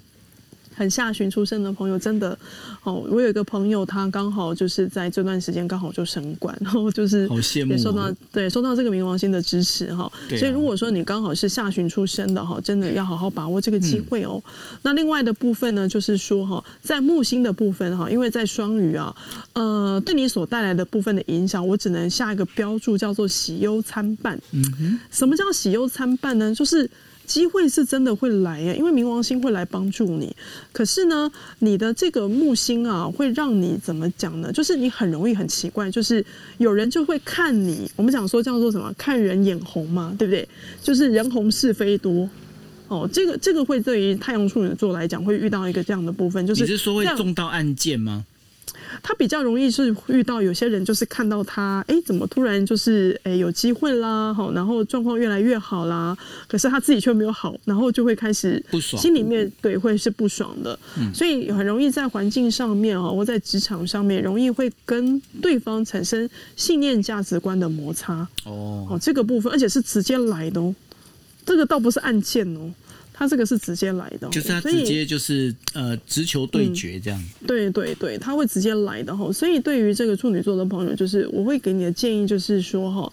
[0.77, 2.39] 很下旬出生的朋友，真的
[2.83, 10.11] 哦，我有一个朋友，他刚好就是在这段时间刚好就升官， 然后就是好羡慕，也受到对受到这个冥王星的支持哈。
[10.29, 14.43] 所以如果说你刚好是下旬出生的哈，真的要好好把握这个机会哦。
[14.83, 19.17] 那另外的部分呢，就是说哈，在木星的部分哈，因为在双鱼啊，
[19.55, 24.39] 呃，对你所带来的部分的影响，我只能下一个标注叫做喜忧参半。
[24.53, 26.55] 嗯哼，什么叫喜忧参半呢？
[26.55, 26.91] 就是。
[27.27, 30.35] 机会是真的会来呀，因为冥王星会来帮助你。
[30.73, 34.53] 可是呢，你的这个木星啊，会让你怎么讲呢？
[34.53, 36.25] 就是你很容易很奇怪，就是
[36.59, 37.91] 有人就会看你。
[37.97, 38.93] 我们讲说叫做什么？
[38.97, 40.49] 看人眼红嘛，对不对？
[40.83, 42.29] 就是人红是非多。
[42.89, 48.25] 哦，这个这个会对于太阳处女座来讲，会遇到一个这样的部分，就是你是说会中到案件吗？
[49.03, 60.79] 他比较容易是遇到有些人，就是看到他，哎，怎么突然就是哎有机会啦，好，然后状况越来越好啦，可是他自己却没有好，然后就会开始不爽，心里面对会是不爽的，
[61.15, 68.27] 所以很容易在环境上面啊，或在职场上面，容易会跟对方产生信念价值观的摩擦。
[68.45, 70.75] 哦，哦，这个部分，而且是直接来的哦，
[71.45, 72.71] 这个倒不是案件哦。
[73.19, 77.25] 他这个是直接来的，就是他直接就是呃直球对决这样。
[77.47, 79.33] 对对对，他会直接来的哈。
[79.33, 83.13] 所以对于这个处女座的朋友，就是我会给你的建议就是说哈。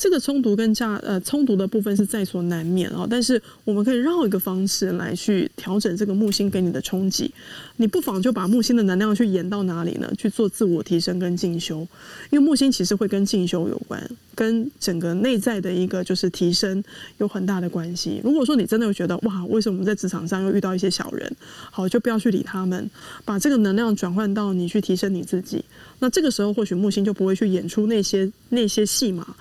[0.00, 7.30] 这个冲突跟价呃冲突的部分是在所难免啊，但是我们可以绕一个方式来去调整这个木星给你的冲击。
[7.76, 10.10] 你不妨就把木星的能量去延到哪里呢？
[10.16, 11.86] 去做自我提升跟进修，
[12.30, 14.02] 因为木星其实会跟进修有关，
[14.34, 16.82] 跟整个内在的一个就是提升
[17.18, 18.22] 有很大的关系。
[18.24, 21.30] 如果说你真的觉得哇，为什么我们在职场上又遇到一些小人？
[21.70, 22.90] 好，就不要去理他们，
[23.26, 25.62] 把这个能量转换到你去提升你自己。
[25.98, 29.36] 那这个时候或许木星就不会去演出那些那些戏码。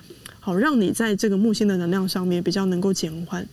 [0.49, 3.47] 好，让你在这个木星的能量上面比较能够减缓。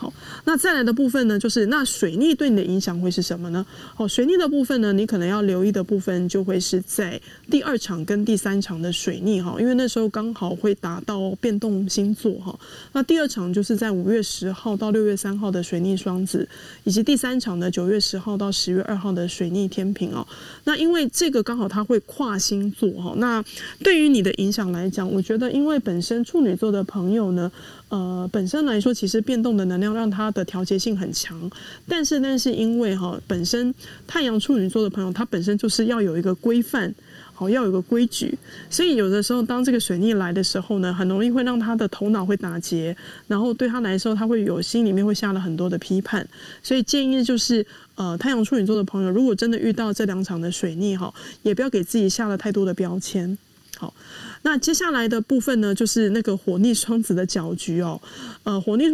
[0.00, 0.12] 好，
[0.44, 3.66] 那再来的部分呢，就是那水逆对你的影响会是什么呢？
[3.96, 12.56] 哦，水逆的部分呢，你可能要留意的部分就会是在第二场跟第三场的水逆哈，因为那时候刚好会达到变动星座哈。
[12.92, 16.48] 那第二场就是在五月十号到六月三号的水逆双子，
[16.84, 20.24] 以及第三场的九月十号到十月二号的水逆天平哦。
[20.62, 23.44] 那因为这个刚好它会跨星座哈，那
[23.82, 27.50] 对于你的影响来讲，我觉得因为本身处女座的朋友呢。
[27.88, 31.50] 呃，本身来说，其实变动的能量让它的调节性很强，
[31.88, 33.74] 但是，但是因为哈，本身
[34.06, 36.94] 太阳处女座的朋友，他本身就是要有一个规范，
[37.32, 38.36] 好，要有个规矩，
[38.68, 42.94] 所以有的时候，当这个水逆来的时候呢，很容易会让他的头脑会打结，
[43.26, 46.28] 然后对他来说，他会有心里面会下了很多的批判，
[46.62, 53.38] 所以建议就是，呃，太阳处女座的朋友，如果真的遇到这两场的水逆哈，也不要给自己下了太多的标签，
[53.78, 53.94] 好。
[54.42, 58.00] 那接下来的部分呢，就是那个火逆双子的搅局哦，
[58.44, 58.84] 呃，火逆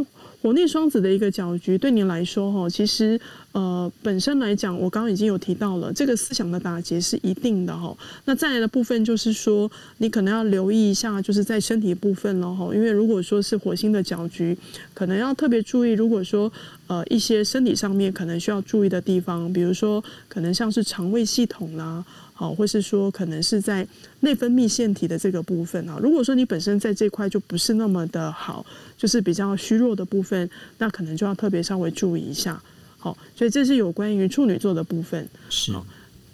[0.43, 3.19] 火逆双子的一个搅局，对你来说哈，其实
[3.53, 7.97] 呃本身来讲，我刚刚已经有提到了，这个思想的打结是一定的哈。
[8.27, 14.55] 那再来的部分就是说，你可能要留意一下，就是在身体部分了哈，因为如果说是火星的搅局，
[14.93, 16.53] 可能要特别注意，如果说
[16.89, 22.05] 呃一些身体上面可能需要注意的地方，比如说可能像是肠胃系统啦。
[22.37, 23.87] 好，或是说可能是在
[24.21, 25.99] 内分泌腺体的这个部分啊。
[26.03, 28.67] 如果说你本身在这块就不是那么的好，
[28.99, 32.61] 就是比较虚弱的部分，那可能就要特别稍微注意一下。
[32.99, 35.29] 好，所以这是有关于处女座的部分。
[35.49, 35.73] 是。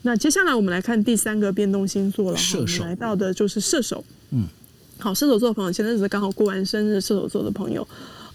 [0.02, 2.36] 那接下来我们来看第三个变动星座了。
[2.38, 2.82] 射手。
[2.82, 4.02] 来到的就是射手。
[4.30, 4.46] 嗯。
[4.98, 7.86] 好，射手座的朋友，前阵子刚好过完生日，射手座的朋友。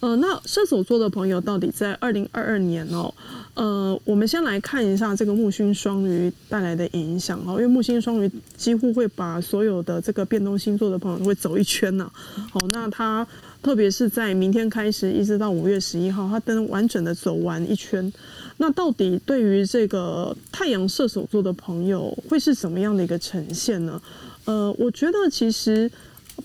[0.01, 3.13] 呃，那射手座的朋友到底在二零二二年哦，
[3.53, 12.11] 呃，我们先来看一下这个木星双鱼带来的影响哦，因为木星双鱼几乎会把所有的这个变动星座的朋友会走一圈呢。
[12.51, 13.25] 好，那它
[13.63, 18.11] 特别是在明天开始一直到五月十一号，它能完整的走完一圈。
[18.57, 24.01] 那到底对于这个太阳射手座的朋友会是什么样的一个呈现呢？
[24.43, 25.89] 呃，我觉得其实。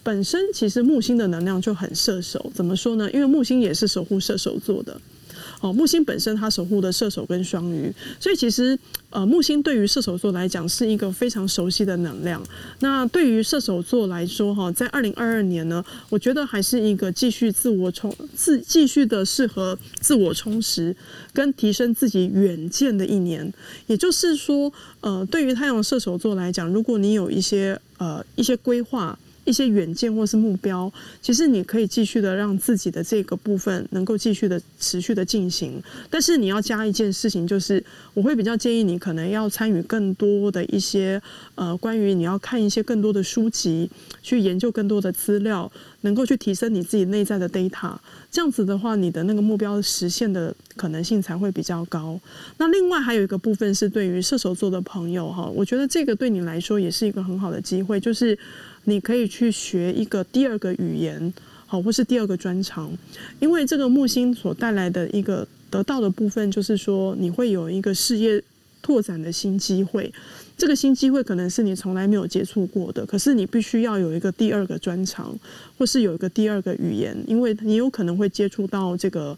[0.02, 3.10] 本身其实木星的能量就很射手，怎么说呢？
[3.12, 5.00] 因为木星也是守护射手座的。
[5.60, 8.78] 哦，木星本身它守护的射手跟双鱼，所以其实
[9.10, 12.42] 呃木星对于射手座来讲是一个非常熟悉的能量。
[12.78, 20.96] 那对于射手座来说，哈，在二零二二年呢，我觉得还是一个继续自我充自继续的适合自我充实
[21.34, 23.52] 跟提升自己远见的一年。
[23.86, 24.72] 也就是说，
[25.02, 29.18] 呃，对于太阳射手座来讲，如果你有一些呃一些规划。
[29.44, 37.82] 一些远见或是目标，其实你可以继续的让自己的这个部分能够继续的持续的进行，但是你要加一件事情，就是
[38.14, 41.20] 我会比较建议你可能要参与更多的一些
[41.54, 43.90] 呃关于你要看一些更多的书籍，
[44.22, 45.70] 去研究更多的资料，
[46.02, 47.96] 能够去提升你自己内在的 data，
[48.30, 52.20] 这样子的话，你的那个目标实现的可能性才会比较高。
[52.58, 58.38] 那另外还有一个部分是对于射手座的朋友哈，我觉得这个对你来说也是一个很好的机会，就是。
[58.84, 61.32] 你可以去学一个第二个语言，
[61.66, 62.90] 好，或是第二个专长，
[63.38, 68.42] 因为这个木星所带来的一个得到的部分，就是说你会有一个事业
[68.82, 70.12] 拓展的新机会。
[70.56, 75.34] 这个新机会可能是你从来没有接触过的，可是你必须要有一个第二个专长，
[75.78, 79.36] 或是有一个第二个语言，因为你有可能会接触到这个。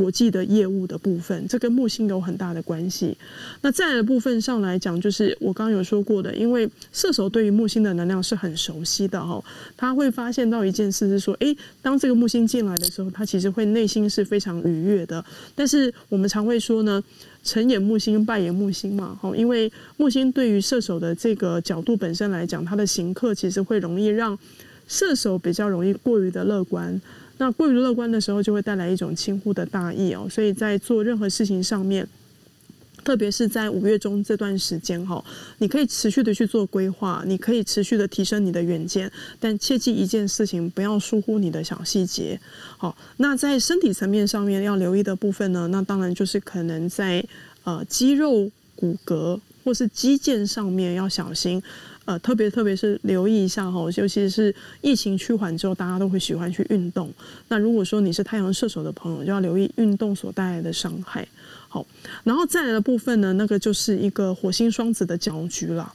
[0.00, 3.14] 国际的业务的部分，这跟木星有很大的关系。
[3.60, 9.44] 那再来的部分上来讲，就是我刚刚有说过的，因为射手对于木星的能量是很熟悉的哈，
[9.76, 15.22] 他会发现到一件事是说，诶，当这个木星进来的时候，他其实会内心是非常愉悦的。
[15.54, 17.04] 但是我们常会说呢，
[17.44, 24.38] 成也木星，败也木星嘛，哈，因为木星对于射手的这个角度本身来讲，它的行客其实会容易让
[24.88, 26.98] 射手比较容易过于的乐观。
[27.40, 30.28] 那过于乐观的时候，就会带来一种轻忽的大意哦。
[30.30, 32.06] 所以在做任何事情上面，
[33.02, 35.24] 特别是在五月中这段时间哈，
[35.56, 42.38] 你可以持续的去做规划，你可以持续的提升你的远见，但切记一件事情，不要疏忽你的小细节。
[42.76, 47.24] 好，那在身体层面上面要留意的部分呢，那当然就是可能在
[47.64, 51.62] 呃肌肉、骨骼或是肌腱上面要小心。
[52.10, 57.08] 呃，特别特别是留意一下哈，尤其是疫情趋缓之后，大家都会喜欢去运动。
[57.46, 61.26] 那如果说你是太阳射手的朋友，就要留意运动所带来的伤害。
[61.68, 61.86] 好，
[62.24, 65.94] 然后再来的部分呢，那个就是一个火星双子的搅局了。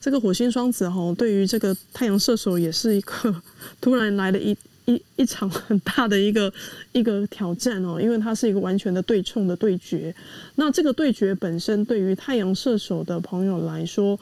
[0.00, 3.34] 这个火星双子哈，对于这个太阳射手也是一个
[3.82, 6.52] 突然来的一一一场很大的一个
[6.92, 10.14] 一个挑战哦，因为它是一个完全的对冲的对决。
[10.54, 14.18] 那这个对决本身对于太阳射手的朋友来说，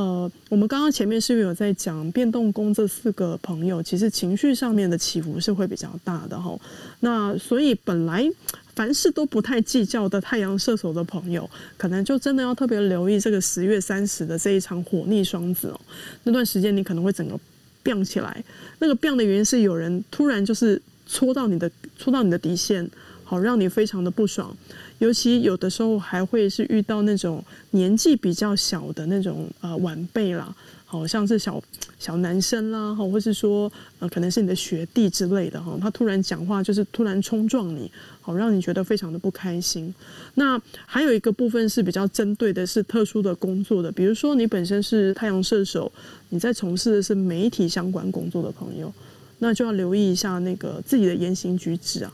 [0.00, 6.58] 呃，我们刚刚前面是不是有在讲变动宫这四个朋友，其实情绪上面的起伏是会比较大的哈。
[7.00, 8.26] 那所以本来
[8.74, 15.78] 凡事都不太计较的太阳射手的朋友，可能就真的要特别留意这个十月三十的这一场火逆双子哦。
[16.24, 17.38] 那段时间你可能会整个
[17.82, 18.42] 变起来，
[18.78, 22.90] 那个变的原因是有人突然就是戳到你的戳到你的底线，
[23.30, 24.56] 好让你非常的不爽。
[24.98, 30.52] 尤其有的时候还会是遇到那种年纪比较小的那种呃晚辈啦，
[30.84, 31.62] 好像是小
[32.00, 37.88] 小男生啦，哈，或是说呃可能是你的学弟之类的哈，他突然讲话就是突然冲撞你，
[38.20, 39.94] 好让你觉得非常的不开心。
[40.34, 45.90] 那还有一个部分是比较针对的是特殊的工作的，比如说你本身是太阳射手，
[46.30, 48.92] 你在从事的是媒体相关工作的朋友，
[49.38, 52.12] 那就要留意一下那个自己的言行举止啊。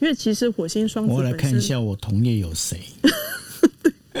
[0.00, 2.80] 因为其实火星双子，我来看一下我同业有谁。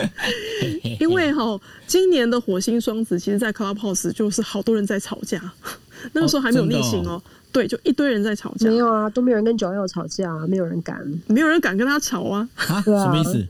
[1.00, 5.52] 因为哈，今年的火星双子，其实，在 Clubhouse 就是好多人在吵架。
[6.12, 7.20] 那个时候还没有逆行哦，
[7.52, 8.68] 对，就一堆人在吵架。
[8.70, 12.48] 没有啊，都没有人跟九幺吵架，没有人敢，没有人敢跟他吵啊。
[12.56, 13.46] 啊，什么意思？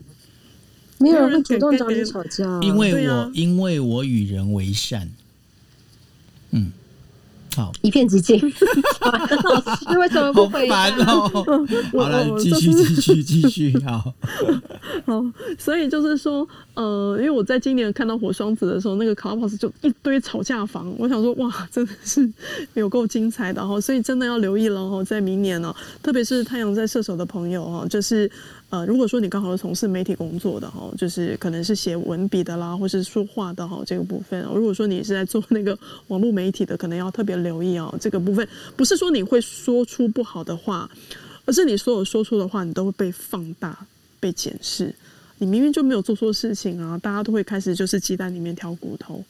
[0.97, 5.09] 没有人会主动找你吵架，因为我因为我与人为善。
[6.51, 6.71] 嗯。
[7.55, 8.39] 好，一片寂静。
[9.43, 10.89] 老师 为什么不回答？
[11.01, 13.77] 好了，继续，继续，继续。
[13.85, 14.13] 好，
[15.05, 15.23] 好，
[15.59, 22.29] 所以就是说，呃，因为我在今年看到火双子的时候，那个 Clubhouse 就一堆吵架房，我想说，哇，真的是
[22.75, 23.79] 有够精彩的哈。
[23.81, 28.31] 所以真的要留意了哈，在明年呢，特别是太阳在射手的朋友哈，就是。
[28.71, 34.41] 呃，如果说你刚好是从事媒体工作的哈，就是可能是写文笔的啦，或是说话的哈，这个部分。
[34.55, 40.89] 如果说你是在做那个网络媒体的，可能要特别留意哦，这个部分不是说你会说出不好的话。
[41.43, 43.77] 而是你所有说出的话，你都会被放大、
[44.19, 44.93] 被检视。
[45.39, 49.21] 你明明就没有做错事情啊，大家都会开始就是鸡蛋里面挑骨头。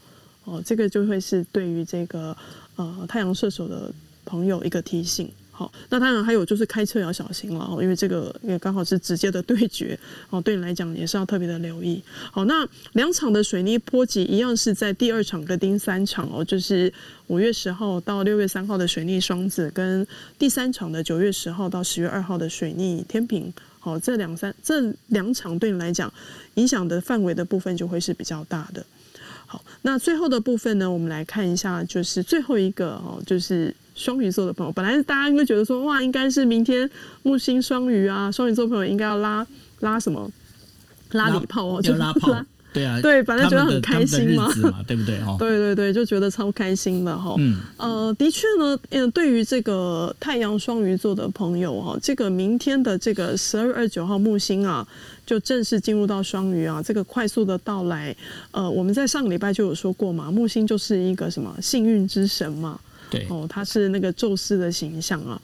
[0.43, 2.35] 哦，这个就会是对于这个
[2.75, 3.91] 呃太阳射手的
[4.25, 5.31] 朋友一个提醒。
[5.61, 9.95] 好，那当然还有就是开车要小心了，因为这个也刚好是直接的对决
[10.31, 12.01] 哦，对你来讲也是要特别的留意。
[12.31, 16.91] 好，那两场的水逆波及一样是在第二场跟第三场哦，就是
[17.27, 20.07] 五月十号到六月三号的水逆双子，跟
[20.39, 23.53] 第三场的九月十号到十月二号的水逆天平。
[23.79, 26.11] 好，这两三这两场对你来讲
[26.55, 28.83] 影响的范围的部分就会是比较大的。
[29.45, 34.71] 好，那最后的部分呢，我们来看一下，就是最后一个哦，就是双鱼座的朋友。
[34.71, 36.89] 本来大家应该觉得说，哇，应该是明天
[37.21, 39.45] 木星双鱼啊，双鱼座朋友应该要拉
[39.81, 40.29] 拉什么
[41.11, 42.35] 拉礼炮哦，就拉炮。
[42.73, 44.49] 对啊，对，反正觉得很开心嘛，
[44.87, 45.17] 对不对？
[45.27, 47.35] 哦，对 对对，就觉得超开心的哈。
[47.37, 54.87] 嗯，呃，的确呢，嗯，对于这个太阳双鱼座的朋友哈，这个明天的这个十二月二十九号木星啊，
[55.25, 58.15] 就正式进入到双鱼啊，这个快速的到来，
[58.51, 62.79] 呃，我们在上个礼拜就有说过嘛，木星就是一个什么幸运之神嘛。
[63.29, 65.41] 哦，他是那个宙斯的形象啊，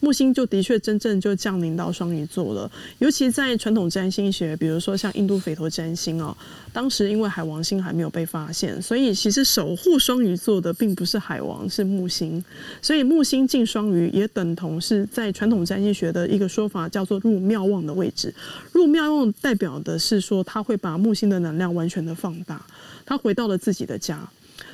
[0.00, 2.70] 木星就的确真正就降临到双鱼座了。
[2.98, 6.36] 尤其在传统占星学，比如说像印度匪陀占星哦，
[6.72, 12.42] 当时因为海王星还没有被发现，所以其实守护双鱼座的并不是海王，是木星。
[12.80, 18.34] 所以木星进双鱼也等同是在传统占星学的一个说法，叫做入庙旺的位置。
[18.72, 22.64] 入庙旺代表的是说，他会把木星的能量完全的放大，
[23.04, 24.28] 他回到了自己的家。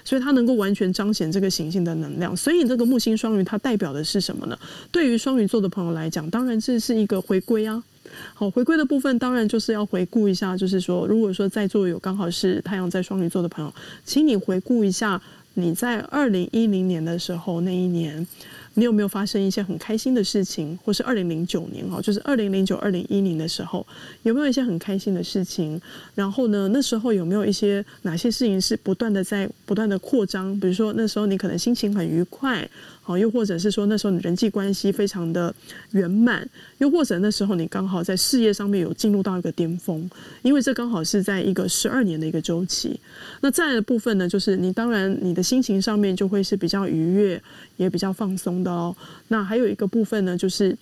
[0.06, 4.56] 所以它能够完全彰显这个行星的能量，所以这个木星双鱼它代表的是什么呢？
[4.90, 7.82] 对于双鱼座的朋友来讲，当然这是一个回归啊。
[8.32, 15.20] 好，回归的部分当然就是要回顾一下，就是说，如果说在座有刚好是太阳在双鱼座的朋友，请你回顾一下
[15.54, 18.24] 你在二零一零年的时候那一年。
[18.78, 23.86] 你有没有发生一些很开心的事情，或是二零零九年哦，就是二零零九、二零一零的时候，
[24.22, 25.80] 有没有一些很开心的事情？
[26.14, 30.58] 然后呢，那时候有没有一些哪些事情是不断的在不断的扩张？
[30.60, 32.68] 比如说那时候你可能心情很愉快。
[33.06, 35.54] 好，又或者是说那时候你人际关系非常的
[35.92, 36.44] 圆满，
[36.78, 40.10] 又或者那时候你刚好在事业上面有进入到一个巅峰，
[40.42, 42.98] 因为这刚好是在一个十二年的一个周期。
[43.42, 47.40] 那再来的部分呢，就是你当然你的心情上面就会是比较愉悦，
[47.76, 48.92] 也比较放松的哦。
[49.28, 50.76] 那还有一个部分呢，就是。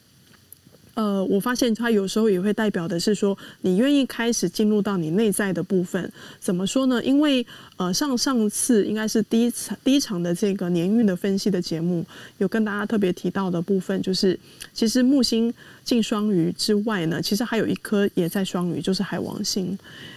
[0.94, 6.10] 呃，我发现它有时候也会代表的是说，你愿意开始进入到你内在的部分。
[6.40, 7.02] 怎么说呢？
[7.02, 7.44] 因为
[7.76, 12.06] 呃，上上次应该是第一场第一场的这个年运的分析的节目，
[12.38, 14.38] 有跟大家特别提到的部分，就是
[14.72, 15.52] 其实木星
[15.84, 19.76] 进双鱼之外呢，其实还有一颗也在双鱼，就是海王星。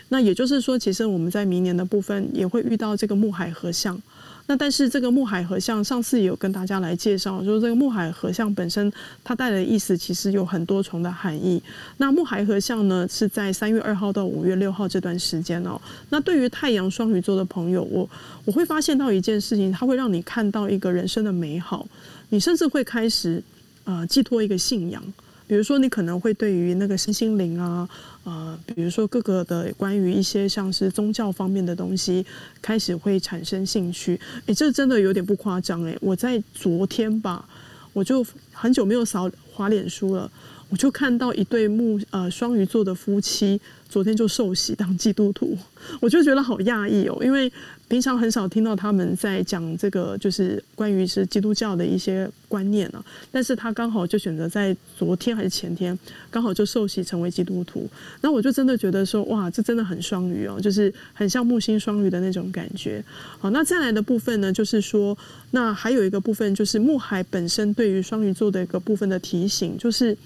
[0.09, 3.99] 那也就是说，其实我们在明年的部分也会遇到这个木海合相。
[4.47, 8.91] 那但是这个木海合相，上次也有跟大家来介绍，就是这个木海合相本身
[9.23, 11.61] 它带的意思其实有很多重的含义。
[11.97, 15.79] 那木海合相呢，是在三月二号到五月六号这段时间哦。
[16.09, 18.09] 那对于太阳双鱼座的朋友，我
[18.45, 21.85] 我会发现到一件事情，它会让你看到一个人生的美好，
[22.29, 23.43] 你甚至会开始
[23.83, 25.03] 呃寄托一个信仰。
[25.47, 27.87] 比如说，你可能会对于那个身心灵啊，
[28.25, 32.25] 呃，比如说各个的关于一些像是宗教方面的东西，
[32.61, 34.19] 开始会产生兴趣。
[34.47, 37.47] 诶，这真的有点不夸张诶，我在昨天吧，
[37.93, 40.29] 我就很久没有扫滑脸书了，
[40.69, 43.59] 我就看到一对木呃双鱼座的夫妻。
[43.89, 45.57] 昨天就受洗当基督徒，
[46.01, 47.51] 我就觉得好讶异哦，因为
[47.87, 53.03] 平常很少听到他们在讲这个，就是关于是基督教的一些观念啊。
[53.31, 55.97] 但是他刚好就选择在昨天还是前天，
[56.29, 57.89] 刚好就受洗成为基督徒。
[58.21, 63.03] 那我就真的觉得说，哇，这真的很双鱼哦，就是很像木星双鱼的那种感觉。
[63.39, 65.17] 好，那再来的部分呢，就是说，
[65.51, 70.17] 那还有一个部分就是木海本身对于双鱼座的一个部分的提醒，就是。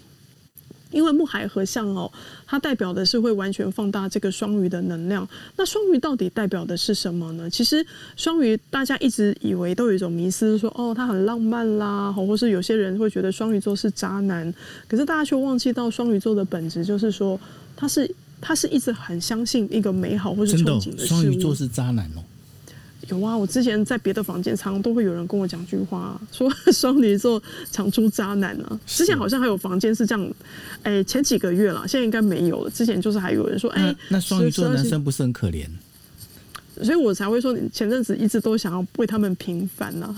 [0.92, 2.12] 因为木海合相哦，
[2.46, 5.28] 它代表的是会完全放大这个双鱼的能量。
[5.58, 7.50] 那双鱼到底代表的是什么呢？
[7.50, 7.86] 其实
[8.16, 14.54] 双鱼大家一直以为都有一种迷思，说哦，它很浪漫啦，或是有些人会觉得双鱼座是渣男。
[14.88, 17.40] 可是大家却忘记到双鱼座的本质，就是说
[17.76, 22.24] 他是他是一直很相信一个美好或是憧憬的双鱼座是渣男哦。
[23.12, 28.80] 有啊，我之前在别的房间，常常都会有人跟我讲句话，说 双鱼座常出渣男啊。
[28.88, 30.34] 之前好像还有房间是这样，
[30.84, 32.70] 哎，前几个月了，现在应该没有了。
[32.70, 35.68] 之前就是还有人说，哎，那双鱼座男生不是很可怜？
[36.82, 40.16] 所以我才会说，前阵子一直都想要为他们平反呐。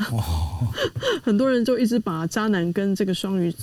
[1.24, 3.54] 很多人就一直把渣男跟这个双鱼。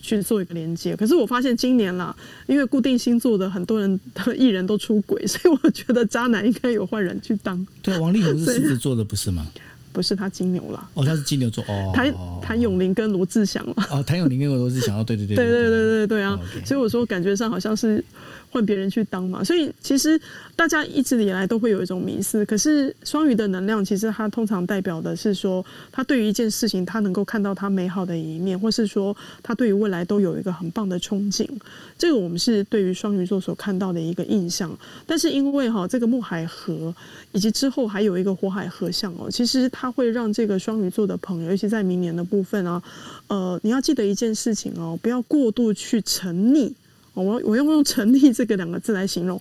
[0.00, 2.14] 去做一个连接，可是我发现今年啦，
[2.46, 4.00] 因为固定星座的很多人
[4.36, 7.66] 艺人都出轨，所以我觉得渣男应该有换人去当。
[7.82, 9.46] 对，王力宏是狮子座的，不是吗？
[9.92, 10.88] 不是他金牛啦。
[10.94, 11.90] 哦，他是金牛座哦。
[11.92, 13.74] 谭谭咏麟跟罗志祥了。
[13.90, 18.02] 哦，谭咏麟跟罗志祥，哦，对对对对对对对对啊所以我说感觉上好像是
[18.50, 20.20] 换别人去当嘛，所以其实
[20.56, 22.44] 大家一直以来都会有一种迷思。
[22.44, 31.48] 可是双鱼的能量，其实它通常代表的是说，他对于一件事情，他能够看到它美好的一面，或是说他对于未来都有一个很棒的憧憬。
[31.96, 34.76] 这个我们是对于双鱼座所看到的一个印象。
[35.06, 36.92] 但是因为哈这个木海河
[37.30, 42.82] 以及之后还有一个火海合相哦，其实它会让这个双鱼座的朋友，尤其在明年的部分啊，
[43.28, 46.72] 呃，你要记得一件事情哦，不要过度去沉溺。
[47.20, 49.40] 我我用用“成立”这个两个字来形容，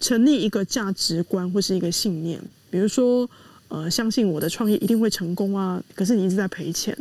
[0.00, 3.28] 成立一个价值观或是一个信念，比如说，
[3.68, 6.96] 呃，相信我的创业一定会成功啊，可是你一直在赔钱，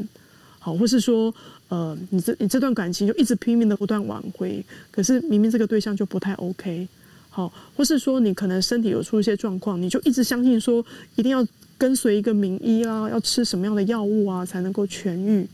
[0.60, 1.34] 好，或是说，
[1.70, 6.88] 呃，你这你这段感情就一直拼命的不断挽回，可是明明这个对象就不太 OK，
[7.30, 11.46] 好，或是说你可能身体有出一些状况，你就一直相信说一定要
[11.78, 15.48] 跟随一个名医啊，要吃什么样的药物啊才能够痊愈。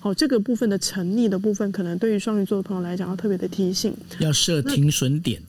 [0.00, 3.94] 好，这个部分的沉溺的部分，可能对于双鱼座的朋友来讲，要特别的提醒。
[4.18, 5.40] 要设停损点。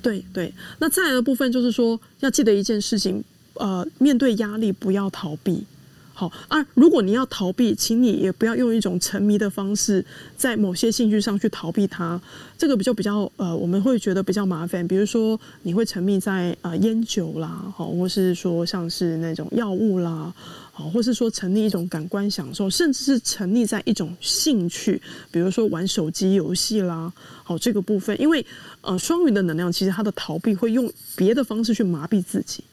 [0.00, 3.22] 对对，那再来的部分就是说，要记得一件事情，
[3.54, 5.64] 呃，面对压力不要逃避。
[6.14, 10.04] 好啊，如果你要逃避，请你也不要用一种沉迷的方式，
[10.36, 12.20] 在某些兴趣上去逃避它。
[12.58, 14.86] 这个比较比较呃，我们会觉得比较麻烦。
[14.86, 20.32] 比如说，你会沉迷在呃烟酒啦，好，或是说像是那种药物啦，
[20.80, 25.00] 好，或是说沉溺一种感官享受，甚至是沉溺在一种兴趣，
[25.30, 27.12] 比如说玩手机游戏啦，
[27.44, 28.44] 好，这个部分，因为
[28.80, 32.64] 呃双鱼的能量其实它的逃避会用别的方式去麻痹自己。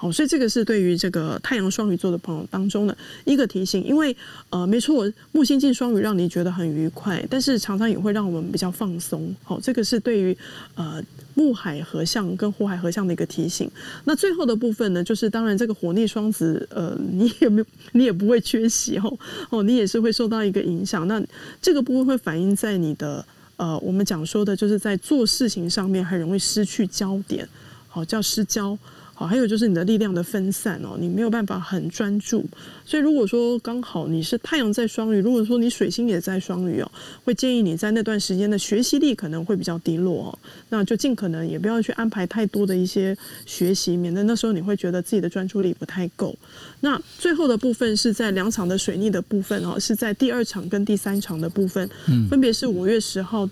[0.00, 2.96] 好，所以这个是对于这个太阳双鱼座的朋友当中的
[3.26, 4.16] 一个提醒，因为
[4.48, 9.36] 呃，没错，木星进双鱼让你觉得很愉快，但是常常也会让我们比较放松。
[9.44, 10.34] 好，这个是对于
[10.74, 11.02] 呃
[11.34, 13.70] 木海合相跟火海合相的一个提醒。
[14.04, 19.18] 那最后的部分呢，就是当然这个火逆双子，呃，你也没有，你也不会缺席哦，
[19.50, 21.06] 哦，你也是会受到一个影响。
[21.06, 21.22] 那
[21.60, 23.22] 这个部分会反映在你的
[23.56, 27.46] 呃，我们讲说的就是在做事情上面很容易失去焦点，
[27.86, 28.78] 好叫失焦。
[29.20, 32.42] 好，还有就是你的力量的分散哦，你没有办法很专注。
[32.86, 36.90] 所以如果说刚好你是太阳在双鱼，如果说你水星也在双鱼哦，
[37.22, 40.38] 会建议你在那段时间的学习力可能会比较低落哦，
[40.70, 43.14] 那就尽可能也不要去安排太多的一些
[43.44, 46.34] 学习，免得那时候你会觉得自己的专注力不太够。
[46.80, 51.86] 那最后的部分是在两场的水逆的部分哦，是在第二场跟第三场的部分，
[52.30, 53.46] 分别是五月十号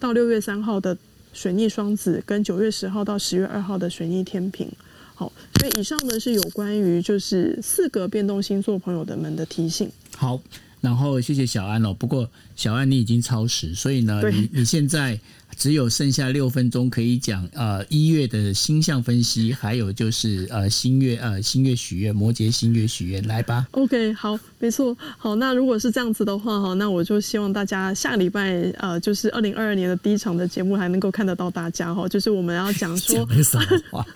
[0.00, 0.96] 到六月三号的
[1.34, 4.66] 水逆双子，跟九月十号到十月二号的水逆天平。
[5.14, 9.88] 好，所以以上呢是有关于就是四个变动星座朋友的们的提醒。
[10.16, 10.40] 好，
[10.80, 11.94] 然后谢谢小安哦。
[11.94, 15.18] 不过小安你已经超时，所以呢，你你现在
[15.56, 23.66] 只有剩下六分钟可以讲呃一月的星象分析，还有就是呃新月呃新月许愿，摩羯新月许愿，来吧。
[23.70, 34.06] OK，好，没错，好，那如果是这样子的话，哈，那我就希望大家下礼拜呃，就是二零二二年的第一场的节目还能够看得到大家哈，就是我们要讲说讲，的什么话？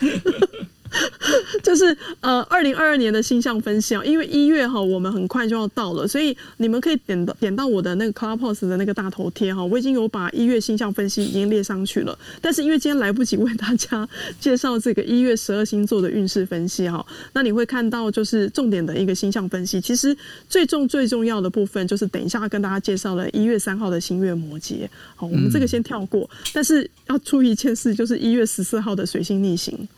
[1.63, 14.09] 就是呃，二零二二年的星象分析啊，因为一月哈，我们很快就要到了，所以你们可以点到点到我的那个 Clubhouse 的那个大头贴哈，我已经有把一月星象分析已经列上去了，但是因为今天来不及为大家
[14.41, 20.17] 介绍这个一月十二星座的运势分析哈，那你会看到就是重点的一个星象分析，其实
[20.49, 29.89] 最重最重要的部分就是等一下跟大家介绍了一月三号的新月摩羯，好，我们这个先跳过，但是要注意一件事，就是一月十四号的水星逆行。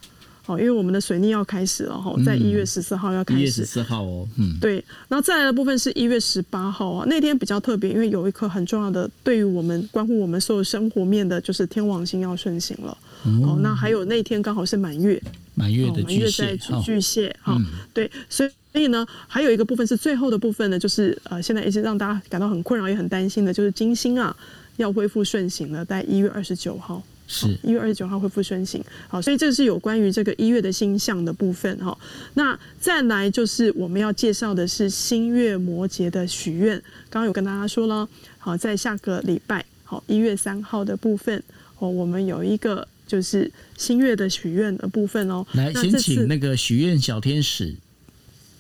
[0.51, 3.41] 好，因为我们的水逆要开始了哈，在一月十四号要一开始。
[3.43, 12.99] 月十四号哦，嗯，对，然后再来的部分是一月十八号啊，那天比较特别，因为有一颗很重要的，对于我们关乎我们所有生活面的，就是天王星要顺行了。
[13.45, 15.23] 哦，那还有那天刚好是满月，
[15.55, 18.51] 满月的巨蟹月在巨哦巨蟹哈、嗯对，所以。
[18.73, 24.35] 所以呢，还有一个部分是最后的部分呢，就是呃，现在一直让大家感到很困扰也很担心的，就是金星啊
[24.77, 27.03] 要恢复顺行了，在一月二十九号。
[27.33, 31.97] 是一月二十九号恢复顺行，好，所以这是有关于这个一月的星象的部分哈。
[32.35, 36.77] 那再来就是我们要介绍的是新月摩羯的许愿，
[37.09, 38.09] 刚刚有跟大家说了，
[38.39, 41.41] 好，在下个礼拜，好一月三号的部分，
[41.79, 45.47] 哦，我们有一个就是新月的许愿的部分哦。
[45.53, 47.77] 来，先请那个许愿小天使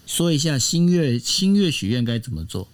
[0.07, 2.69] 说一下新月新月许愿该怎么做。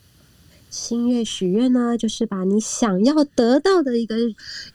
[0.69, 4.17] 新月许愿呢，就是把你想要得到的一个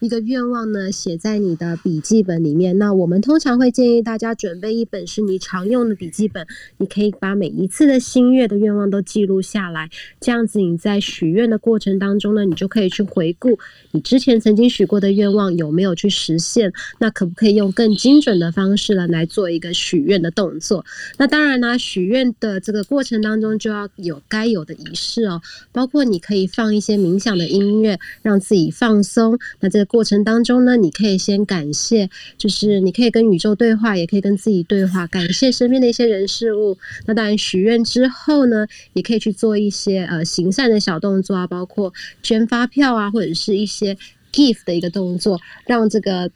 [0.00, 2.76] 一个愿望呢，写在你的笔记本里面。
[2.76, 6.44] 那我们通常会建议大家准备一本是你常用的笔记本，
[6.78, 9.88] 你可以把每一次的新月的愿望都记录下来。
[10.18, 13.56] 这样子你在许愿的过程当中呢，你就可以去回顾
[13.92, 16.72] 你之前曾经许过的愿望有没有去实现。
[16.98, 20.84] 那可不可以用更精准的方式呢来做一个许愿的动作？
[21.18, 25.40] 那当然呢，许愿的这个过程当中就要有该有的仪式哦，
[25.70, 25.88] 包。
[25.92, 29.38] 或你可以放一些冥想的音乐，让自己放松。
[29.60, 36.76] 那这个过程当中呢，你可以先感谢，就是你可以跟宇宙对话，也可以跟自己对话，感谢身边的一些人事物。
[37.06, 43.94] 那当然许愿之后呢，也可以去做一些呃行善的小动作啊，包括捐发票啊，或者是一些
[44.32, 46.30] gift 的一个动作，让这个。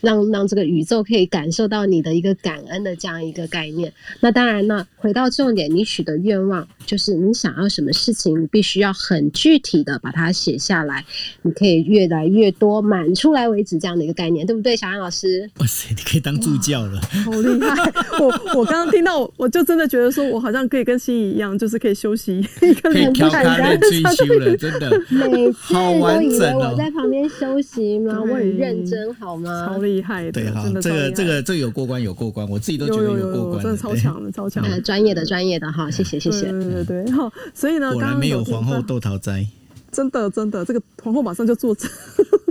[0.00, 3.92] 让让这个宇宙可以感受到你的一个感恩的这样一个概念。
[4.20, 11.04] 那当然呢，回到重点，你许的愿望就是你想要什么事情，你必须要很具体的把它写下来。
[11.42, 15.48] 你可以越来越多，满出来为止这样的一个概念，对不对，小安老师？
[15.58, 17.92] 哇塞，你可以当助教了，好厉害！
[18.20, 18.26] 我
[18.56, 24.90] 我刚刚听到，我就真的觉得说，我好像可以跟心仪一样，就是可以休息一个可以调侃人追求了， 真的。
[25.10, 28.20] 每次都以为我在旁边休息吗？
[28.20, 29.66] 我很认真，好吗？
[29.88, 39.46] 厉害的，对哈，这个这个这个有过关有过关，我自己都觉得有过关，真的超强的超强的，专业的专业的哈，谢谢谢谢，对对对，好，所以呢，果然没有皇后斗桃斋，
[39.90, 41.90] 真的真的，这个皇后马上就坐正，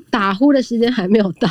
[0.09, 1.47] 打呼的时间还没有到。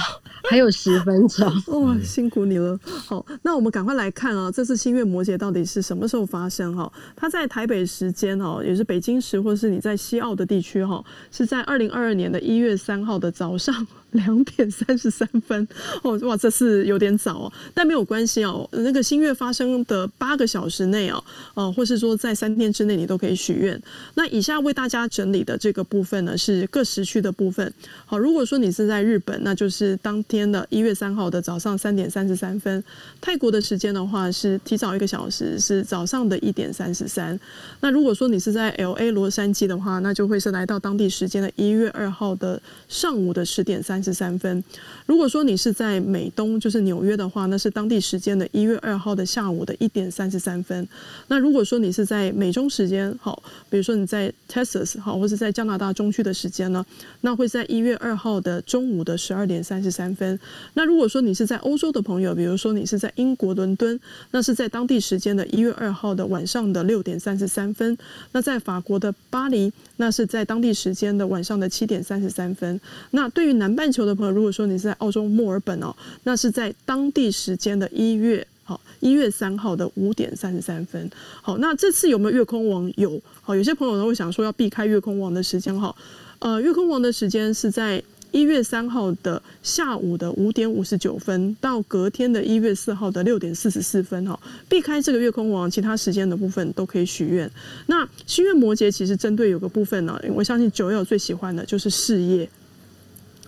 [0.48, 1.46] 还有十分钟
[1.82, 2.78] 哇，辛苦你了。
[2.84, 6.74] 好，那我们赶快来看啊，这次新月摩羯到底是什么时候发生？
[6.76, 15.66] 哈，它在台北时间哦，也是北京时，或者是你在西澳的地区哈，是在二零二二年的一月三号的早上两点三十三分。
[16.02, 18.68] 哦，哇，这是有点早哦，但没有关系哦。
[18.70, 21.22] 那个新月发生的八个小时内哦，
[21.54, 23.80] 呃，或是说在三天之内，你都可以许愿。
[24.14, 27.72] 那以下为大家整理的这个部分呢，是各时区的部分。
[28.04, 30.35] 好，如果说你是在日本，那就是当天。
[30.36, 32.84] 天的一月三号的早上三点三十三分，
[33.20, 37.38] 泰国的时间的话是提早一个小时，是早上的一点三十三。
[37.80, 44.62] 那如果说你是在 L A 洛杉矶的话，那就会是来到当地时间的一月二号的上午的十点三十三分。
[45.06, 50.86] 如果说你是在美东，就是纽约的话，那是当地时间的一月二号的下午的一点三十三分。
[51.28, 56.84] 那如果说你是在美中时间，好，比如说你在 Texas 好，或是在加拿大中区的时间呢，
[57.22, 60.25] 那会在一月二号的中午的十二点三十三分。
[60.74, 63.98] 那如果说你是在欧洲的朋友，比如说你是在英国伦敦，
[64.30, 67.94] 那是在当地时间的一月二号的晚上的六点三十三分；
[68.32, 72.80] 那在法国的巴黎，那是在当地时间的晚上的七点三十三分。
[73.10, 81.10] 那对于南半球的朋友，如果说你是在澳洲墨尔本哦，那是在当地时间的一月好一月三号的五点三十三分。
[81.42, 82.90] 好，那这次有没有月空王？
[82.96, 83.20] 有。
[83.42, 85.94] 好，有些朋友呢会想说要避开月空王的时间哈。
[86.38, 88.02] 呃，月空王的时间是在。
[88.32, 97.50] 一月三号的下午的五点五十九分到隔天的一月四号的六点四十四分哈，避开这个月空王，其他时间的部分都可以许愿。
[97.86, 102.48] 那心愿摩羯其实针对有个部分呢，我相信九友最喜欢的就是事业。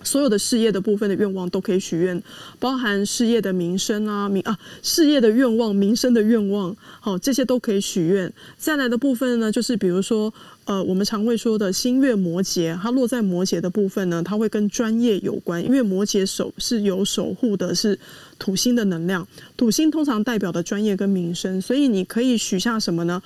[0.05, 2.23] 所有的事业的部分的愿望都可以许愿，
[2.61, 8.33] 包含事业的名声啊，名啊，事业的愿望、民生的愿望，好，这些都可以许愿。
[8.57, 10.33] 再来的部分呢，就是比如说，
[10.69, 17.99] 呃，我们常会说的星月摩羯，它落在摩羯的部分呢，它会跟专业有关，因为摩羯守是有守护的是
[18.39, 23.23] 土星的能量，土星通常代表的专业跟民生，所以你可以许下什么呢？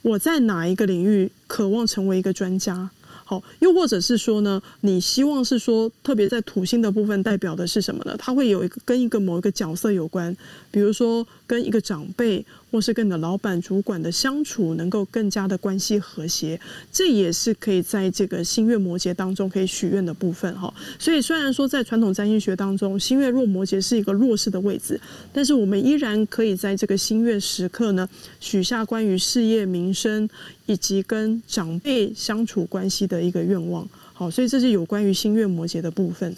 [0.00, 2.88] 我在哪一个领域渴望成为一个专家？
[3.26, 8.16] 好，又或者是说呢，你希望是说，特别在土星的部分代表的是什么呢？
[8.18, 10.34] 它会有一个跟一个某一个角色有关，
[10.70, 12.42] 比如说跟一个长辈。
[12.76, 16.60] 或是跟你的老板、主管的相处能够更加的关系和谐，
[16.92, 20.70] 这也是可以在这个新月摩羯当中可以许愿的部分哈。
[20.98, 25.00] 所以虽然说在传统占星学当中，新月弱摩羯是一个弱势的位置，
[25.32, 28.06] 但是我们依然可以在这个新月时刻呢，
[28.40, 30.28] 许下关于事业、民生
[30.66, 33.88] 以及跟长辈相处关系的一个愿望。
[34.12, 36.36] 好，所以这是有关于新月摩羯的部分。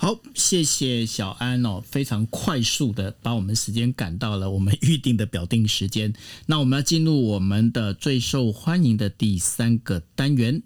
[0.00, 6.14] 好，谢谢小安哦，非常快速的把我们时间赶到了我们预定的表定时间。
[6.46, 10.62] 那我们要进入我们的最受欢迎的第三个单元。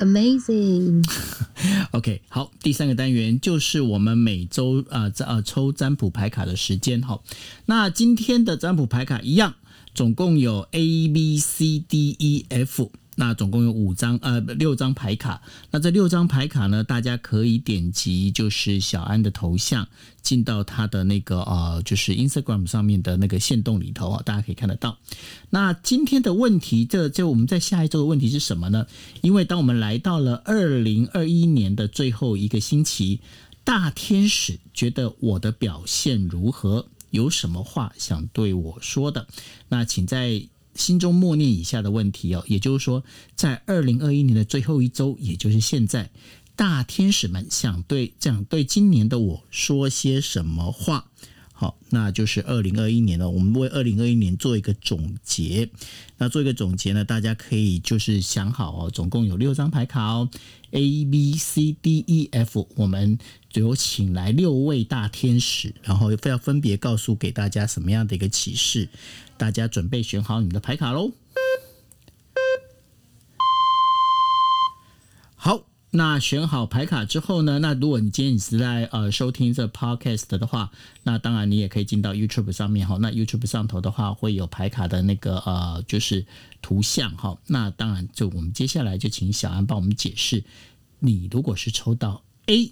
[0.00, 1.08] Amazing。
[1.94, 7.00] OK，好，第三个单元就是我们每周啊呃抽占卜牌卡的时间。
[7.00, 7.22] 好，
[7.66, 9.54] 那今天的占卜牌卡一样，
[9.94, 12.90] 总共有 A B C D E F。
[13.16, 15.40] 那总共有五张呃六张牌卡，
[15.70, 19.86] 那这六张牌卡呢，大家可以点击就是小安的头像，
[20.20, 24.98] 进到他的那个呃就是 Instagram 上面的那个线洞里头啊，大家可以看得到。
[25.50, 28.86] 那今天的问题，这就我们在下一周的问题是什么呢？
[29.22, 33.20] 因为当我们来到了二零二一年的最后一个星期，
[33.62, 36.86] 大天使觉得我的表现如何？
[37.10, 39.28] 有什么话想对我说的？
[39.68, 40.48] 那请在。
[40.74, 43.04] 心中默念以下的问题哦，也就是说，
[43.34, 46.10] 在二零二一年的最后一周，也就是现在，
[46.56, 51.10] 大天使们想对想对今年的我说些什么话？
[51.64, 53.30] 好，那就是二零二一年了。
[53.30, 55.70] 我们为二零二一年做一个总结。
[56.18, 60.28] 那做一个总结呢，大家可以就是想好哦，总共有六张牌卡哦
[60.72, 68.90] ，A B C D E F，我们最后请来六位大天使，然后要分别告诉给大家什么样的一个启示。
[69.38, 71.12] 大家准备选好你们的牌卡喽。
[75.34, 75.64] 好，
[75.96, 77.60] 那选好牌卡之后呢？
[77.60, 80.72] 那如果你今天你是在呃收听这 podcast 的话，
[81.04, 82.98] 那当然你也可以进到 YouTube 上面哈。
[83.00, 86.26] 那 YouTube 上头的话会有牌卡的那个呃就是
[86.60, 87.38] 图像哈。
[87.46, 90.42] 那当然就我们接下来就请小安帮我们解释，
[90.98, 92.68] 你如果是抽到 A。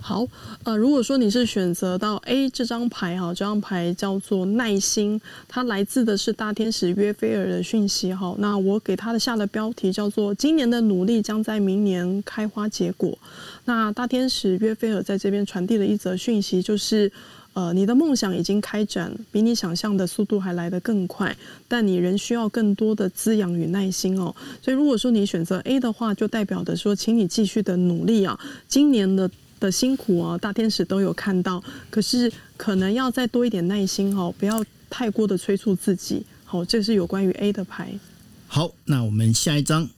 [0.00, 0.26] 好，
[0.64, 8.34] 呃，如果说你是选择到 A 这张牌哈，这张牌叫做耐心，它来自的是大天使约菲尔的讯息哈。
[8.38, 13.16] 那我给他的下的标题叫做“今年的努力将在明年开花结果”。
[13.64, 17.10] 那大天使约菲尔在这边传递了一则讯息，就是
[17.54, 21.34] 呃，你的梦想已经开展，比你想象的速度还来得更快，
[21.66, 24.34] 但你仍需要更多的滋养与耐心哦。
[24.60, 29.30] 所以如果说你选择 A 的话，就代表的说，请你继续的努力啊，今年的。
[29.60, 36.24] 的辛苦哦，大天使都有看到，可是可能要再多一点耐心哦，不要太过的催促自己。
[36.44, 37.98] 好，这是有关于 A 的牌。
[38.46, 39.88] 好，那我们下一张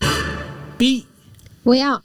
[0.78, 1.04] B，
[1.62, 2.02] 我要。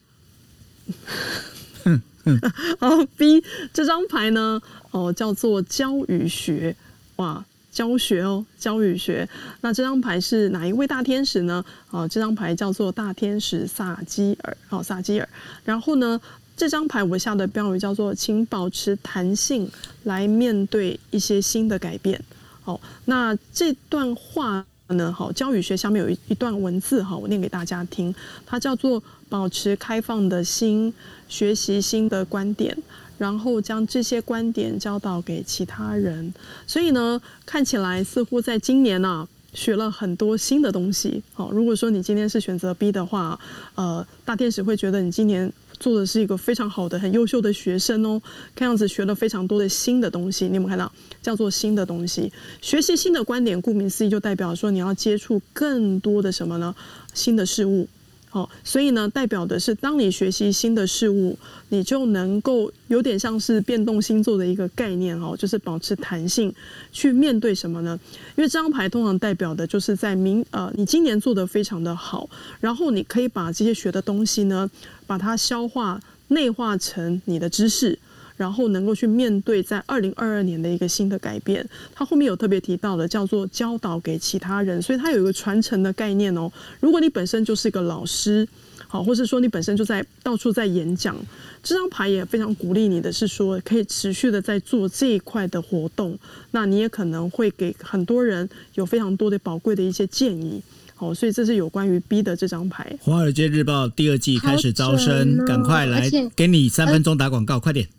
[2.79, 3.43] 好，B
[3.73, 6.75] 这张牌呢，哦，叫做教与学，
[7.15, 9.27] 哇，教学哦，教育学。
[9.61, 11.63] 那这张牌是哪一位大天使呢？
[11.89, 15.29] 哦，这张牌叫做大天使萨基尔，哦，萨基尔。
[15.63, 16.19] 然后呢？
[16.61, 19.67] 这张牌我下的标语叫做“请保持弹性
[20.03, 22.23] 来面对一些新的改变”。
[22.61, 25.11] 好，那这段话呢？
[25.11, 28.13] 好，教育学下面有一一段文字哈，我念给大家听。
[28.45, 30.93] 它叫做“保持开放的心，
[31.27, 32.77] 学习新的观点，
[33.17, 36.31] 然后将这些观点教导给其他人”。
[36.67, 41.23] 所以呢，看起来似乎在今年呢，学了很多新的东西。
[41.33, 43.39] 好，如果说你今天是选择 B 的话，
[43.73, 45.51] 呃，大天使会觉得你今年。
[45.81, 48.21] 做的是一个非常好的、很优秀的学生哦，
[48.55, 50.47] 看样子学了非常多的新的东西。
[50.47, 50.89] 你有没有看到？
[51.21, 56.73] 叫做新的东西，学习新的观点，顾名思义就代表说你要接触更多的什么呢？
[57.13, 57.87] 新的事物。
[58.33, 66.53] 好，所以呢，代表的是，当你学习新的事物，你就能够有点像是变动星座的一个概念哦，就是保持弹性
[66.93, 67.99] 去面对什么呢？
[68.37, 72.29] 因为这张牌通常代表的就是在明呃，你今年做的非常的好，
[72.61, 74.71] 然后你可以把这些学的东西呢，
[75.05, 77.99] 把它消化内化成你的知识。
[78.41, 81.63] 然后能够去面对在二零二二年的一个新的改变，
[81.93, 86.51] 他后面有特别提到的叫做教导给其他人，所以它有一个传承的概念哦。
[86.79, 88.47] 如果你本身就是一个老师，
[88.87, 91.15] 好，或是说你本身就在到处在演讲，
[91.61, 96.17] 这张牌也非常鼓励你的是说可以持续的在做这一块的活动，
[96.49, 100.59] 那你也可能会给很多人有非常多的宝贵的一些建议，
[100.95, 102.97] 好，所以这是有关于 B 的这张牌。
[103.01, 107.85] 华尔街日报第二季开始招生，赶快来给你三分钟打广告，快点。《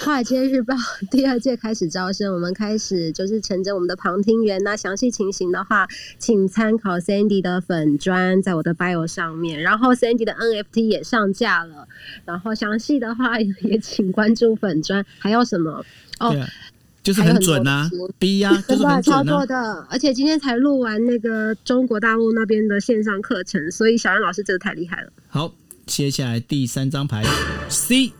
[0.00, 0.74] 华尔街日报》
[1.10, 4.62] 第二届开始招生，我们开始就是乘着我们的旁听员。
[4.62, 5.86] 那详细情形的话，
[6.18, 9.60] 请参考 Sandy 的粉砖，在我的 bio 上面。
[9.60, 11.88] 然后 Sandy 的 NFT 也上架了。
[12.24, 15.04] 然后详细的话 也请关注粉砖。
[15.18, 15.84] 还有什么？
[16.20, 16.32] 哦，
[17.02, 17.90] 就是很准啊
[18.20, 19.84] ，B 呀，真的超多的。
[19.90, 25.10] 而且今天才录完那个中国大陆那边的线上课程，所以小安老师真的太厉害了。
[25.28, 25.52] 好，
[25.86, 27.24] 接下来第三张牌
[27.68, 28.12] C。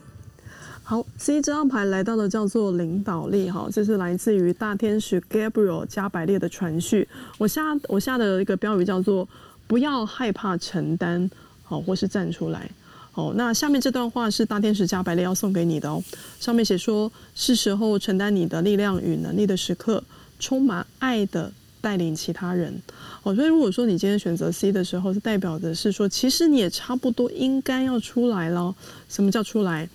[0.88, 7.06] 好，C 这张牌来到的叫做领导力哈，这是来自于大天使 Gabriel 加百列的传续。
[7.36, 9.28] 我下我下的一个标语叫做
[9.66, 11.30] 不要害怕承担，
[11.62, 12.70] 好，或是站出来。
[13.12, 16.02] 好，那下面这段话是大天使加百列要送给你的哦。
[16.40, 20.02] 上面写说，是时候承担你的力量与能力的时刻，
[20.40, 22.72] 充满爱的带领其他人。
[23.20, 28.74] 好，所以如果说你今天选择 C 的时候，是代表的是说，其实你也差不多应该要出来了。
[29.10, 29.86] 什么叫出来？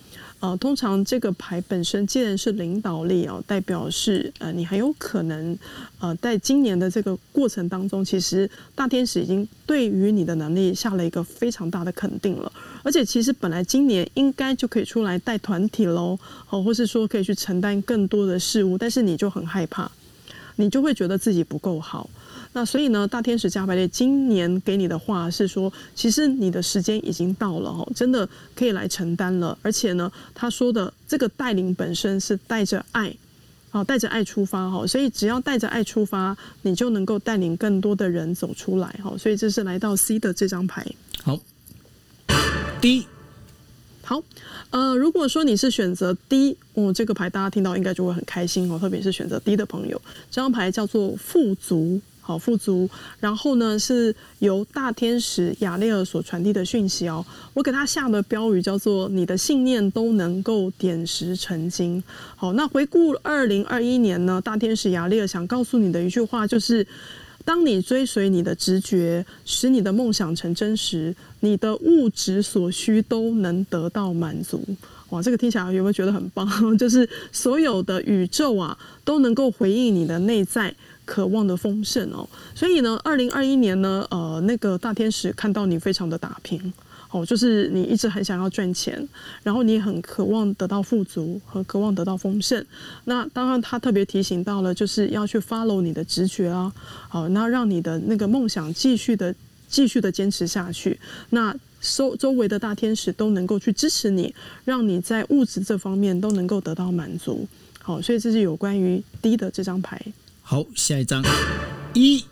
[0.44, 5.58] 呃，通常这个牌本身既然是领导力哦，代表是呃，你很有可能
[5.98, 12.52] 呃，在今年的这个过程当中，其实大天使已经对于你的能力下了一个非常大的肯定了。
[12.82, 16.18] 而且其实本来今年应该就可以出来带团体喽，
[16.50, 19.90] 哦，或是说可以去承担更多的事物，但是你就很害怕，
[20.56, 22.08] 你就会觉得自己不够好。
[22.52, 29.58] 那所以呢，大天使加百列今年给你的话是说，其实你的时间已经到了哦，真的可以来承担了。
[29.60, 33.12] 而且呢，他说的这个带领本身是带着爱，
[33.70, 39.12] 好，带着爱出发哈，所以只要带着爱出发，你就能够带领更多的人走出来哈。
[39.18, 40.86] 所以这是来到 C 的这张牌。
[41.24, 41.36] 好
[42.80, 43.04] ，D，
[44.04, 44.22] 好，
[44.70, 50.00] 呃，如果说你是选择 D，哦，这个牌大家听到应该就会很开心哦，特别是选择 D 的朋友，
[50.30, 52.00] 这张牌叫做富足。
[52.26, 52.88] 好富足，
[53.20, 57.22] 然后呢是由大天使雅列尔所传递的讯息哦。
[57.52, 62.02] 我给他下的标语叫做“你的信念都能够点石成金”。
[62.34, 66.86] 好，那回顾二零二一年呢，大天使雅列尔想告诉你的一句话就是：
[67.44, 74.64] 当你追随你的直觉，使你的梦想成真时，你的物质所需都能得到满足。
[75.10, 76.48] 哇，这个听起来有没有觉得很棒？
[76.78, 80.74] 就是所有的宇宙啊，都能够回应你的内在。
[81.06, 86.72] 渴望的丰盛哦，所以呢，二零二一年呢，呃，那个大天使看到你非常的打拼，
[87.14, 89.08] 哦，就是你一直很想要赚钱，
[89.44, 92.66] 然后你很渴望得到富足和渴望得到丰盛。
[93.04, 96.72] 那当然，他特别提醒到了，就是要去 follow 你的直觉啊，
[97.08, 99.32] 好，那让你的那个梦想继续的、
[99.68, 100.98] 继续的坚持下去。
[101.30, 104.34] 那周周围的大天使都能够去支持你，
[104.64, 107.46] 让你在物质这方面都能够得到满足。
[107.80, 110.04] 好，所以这是有关于低的这张牌。
[110.42, 111.22] 好，下一张
[111.92, 112.24] 一。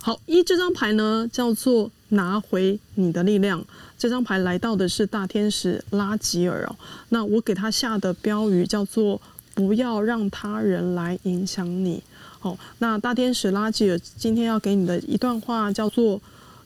[0.00, 3.64] 好，一这张牌呢叫做拿回你的力量。
[3.98, 6.76] 这张牌来到的是大天使拉吉尔哦。
[7.08, 9.20] 那我给他下的标语叫做
[9.54, 12.02] 不要让他人来影响你。
[12.42, 16.20] 哦，那大天使拉吉尔今天要给你的一段话叫做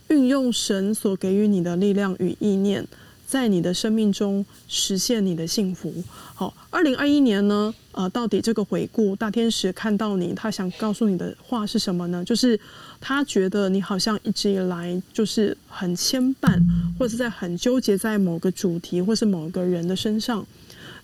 [0.08, 2.86] 运用神所给予你的力量与意念。
[3.30, 5.94] 在你的生命中实现你的幸福。
[6.34, 7.72] 好，二零二一年呢？
[7.92, 12.24] 呃，到底这个回顾，大天使看到你，他想告诉你的话是什么呢？
[12.24, 12.58] 就是
[13.00, 16.60] 他觉得你好像一直以来就是很牵绊，
[16.98, 20.44] 或者是在很纠结在某个主题或是某个人的身上，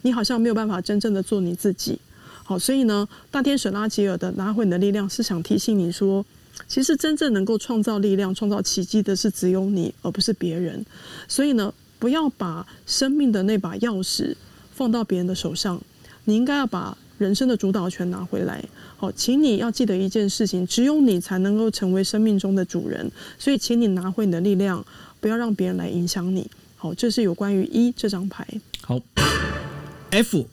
[0.02, 1.96] 你好像没有办法真正的做你自己。
[2.42, 6.26] 好，所以呢，大天使拉吉尔的拿回你的力量，是想提醒你说，
[6.66, 10.84] 其实真正能够创造力量、创造奇迹的是只有你，而不是别人。
[11.28, 11.72] 所以呢。
[11.98, 14.34] 不要把生命的那把钥匙
[14.72, 15.80] 放到别人的手上，
[16.24, 18.62] 你应该要把人生的主导权拿回来。
[18.96, 23.10] 好，请你要记得一件事情：只有你才能够成为生命中的主人。
[23.38, 24.84] 所以，请你拿回你的力量，
[25.20, 26.50] 不要让别人来影响你。
[26.76, 28.46] 好，这是有关于一这张牌。
[28.82, 29.00] 好
[30.10, 30.46] ，F。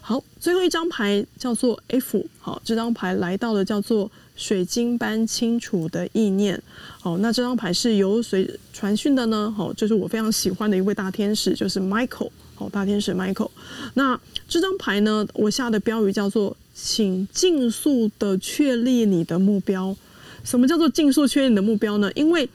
[0.00, 2.24] 好，最后一张牌叫做 F。
[2.38, 4.10] 好，这张牌来到了叫做。
[4.36, 6.60] 水晶般清楚的意念，
[7.02, 9.54] 哦，那这张牌是由谁传讯的呢？
[9.56, 13.50] 哦，就是我非常喜欢的一位大天使，就是 Michael，哦，大天使 Michael。
[13.94, 19.96] 那这张牌呢，我下的标语叫做“请尽速的确立你的目标”。
[20.42, 22.10] 什么叫做尽速确立你的目标呢？
[22.14, 22.48] 因为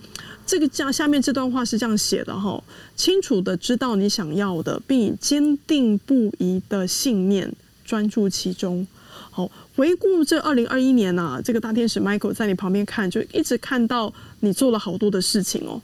[0.45, 2.61] 这个下下面这段话是这样写的哈，
[2.95, 7.51] 清楚的知道你想要的，并以坚定不移的信念
[7.85, 8.85] 专注其中。
[9.79, 15.81] 回顾这二零二一年呐，这个大天使 Michael 在你旁边看，就一直看到你做了好多的事情哦。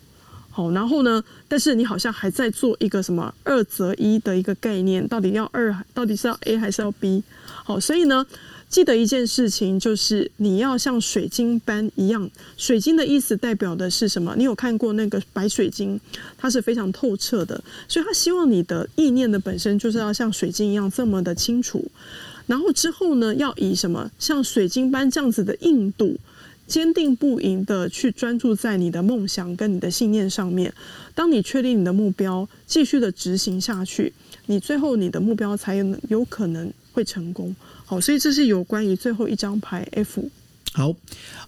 [0.51, 7.23] 好，然后呢，但是你好像还在做一个什么二择一的一个概念，到底要二，到底是要 A 还是要 B？
[7.45, 8.25] 好，所以呢，
[8.67, 12.29] 记得一件事情，就是你要像水晶般一样。
[12.57, 14.35] 水晶的意思代表的是什么？
[14.35, 15.97] 你有看过那个白水晶，
[16.37, 21.89] 它是非常透彻的，所以他希望你的意念的本身就是要像水晶一样这么的清楚。
[22.47, 26.17] 然后之后呢，要以什么像水晶般这样子的硬度，
[26.67, 30.73] 坚定不移的去专注在你的梦想跟你的信念上面。
[31.13, 34.13] 当你确定你的目标，继续的执行下去，
[34.45, 35.75] 你最后你的目标才
[36.09, 37.55] 有可能会成功。
[37.85, 40.29] 好，所以这是有关于最后一张牌 F。
[40.75, 40.93] 好，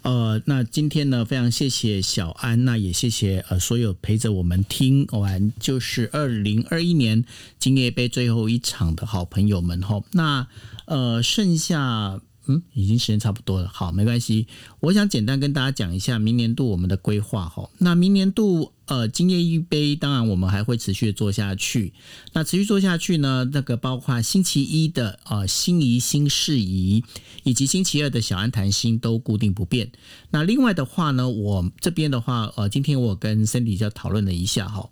[0.04, 7.26] 呃，那今天呢，非常谢谢小安，那也谢谢呃所有陪着我们听完就是二零二一年
[7.60, 10.02] 今夜杯最后一场的好朋友们哈。
[10.14, 10.48] 那
[10.86, 14.48] 呃，剩下嗯，已经时间差不多了，好，没关系。
[14.80, 17.70] 我想简单跟大家讲一下明年度我们的规划哈。
[17.80, 21.94] 那明年度呃，今夜一杯，当然我们还会持续做下去。
[22.34, 27.04] 那持续做下去呢，那个包括星期一的呃心仪新事宜，
[27.44, 29.92] 以及星期二的小安谈心都固定不变。
[30.32, 34.90] 那另外的话呢，我这边的话，呃，今天我跟 Cindy 就讨论了一下哈。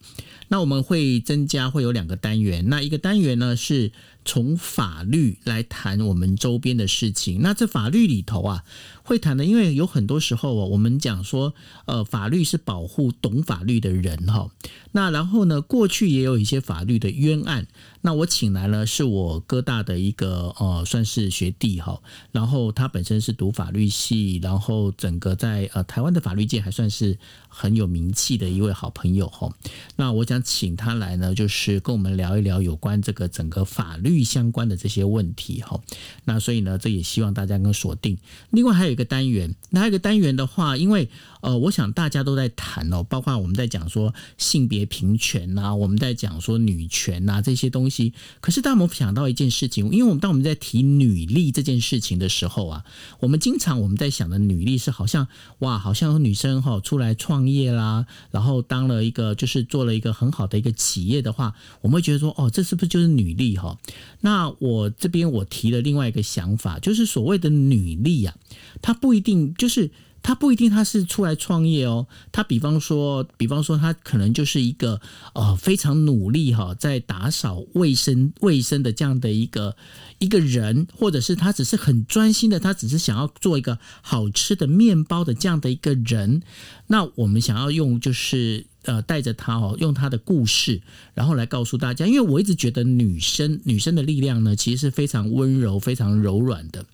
[0.48, 3.92] 那我们会增加会有两个单元，那一个单元呢是
[4.26, 7.42] 从法律来谈我们周边的事情。
[7.42, 8.64] 那这法律里头啊，
[9.06, 11.54] 会谈的，因为有很多时候啊，我们讲说，
[11.86, 14.50] 呃，法律是保护懂法律的人哈。
[14.94, 17.68] 那然后呢，过去也有一些法律的冤案。
[18.06, 22.00] 那我请来了是我哥大的一个呃，算是学弟哈。
[22.32, 27.18] 然后他本身是读法律系，然后整个在呃台湾的法律界还算是
[27.50, 29.52] 很有名气的一位好朋友哈。
[29.96, 35.82] 那我想请他来呢，就是跟我们聊一聊有关这个整个法律相关的这些问题哈。
[36.26, 38.20] 那所以呢，这也希望大家能锁定。
[38.52, 41.10] 另外还有一个单元，那还有一个单元的话，因为
[41.46, 48.14] 呃，我想大家都在谈哦，包括我们在讲说性别平权呐，我们在讲说女权呐这些东西。
[48.42, 52.84] 可是，当我们想到一件事情，因为我们当我们在提女力这件事情的时候啊，
[53.20, 55.28] 我们经常我们在想的女力是好像
[55.60, 63.78] 哇，好像女生哈出来创业啦，然后当了一个就是做了一个很好的一个企业的话，我们会觉得说哦，这是不是就是女力哈？
[64.22, 68.36] 那我这边我提了另外一个想法，就是所谓的女力啊，
[68.82, 69.92] 它不一定就是。
[70.26, 75.00] 他不一定他是出来创业哦，他比方说，比方说他可能就是一个
[75.36, 79.78] 呃非常努力哈，在打扫卫生卫生的这样的一个
[80.18, 86.42] 一个人，或者是他只是很专心的，他只是想要做一个好吃的面包的这样的一个人，
[86.88, 88.66] 那我们想要用就是。
[88.86, 90.82] 呃，带着他哦，用他的故事，
[91.14, 92.08] 然后来告诉大家。
[92.08, 96.86] 因为我一直觉得女生女生的力量呢，其实是非常温柔、非常柔软的。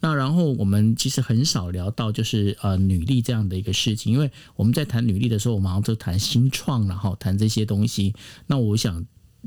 [0.00, 8.14] 那然后我们其实很少聊到就是呃女力这样的一个事情，因为我们在谈女力的时候，我们好像都谈新创，然后谈这些东西。
[8.46, 9.06] 那我想。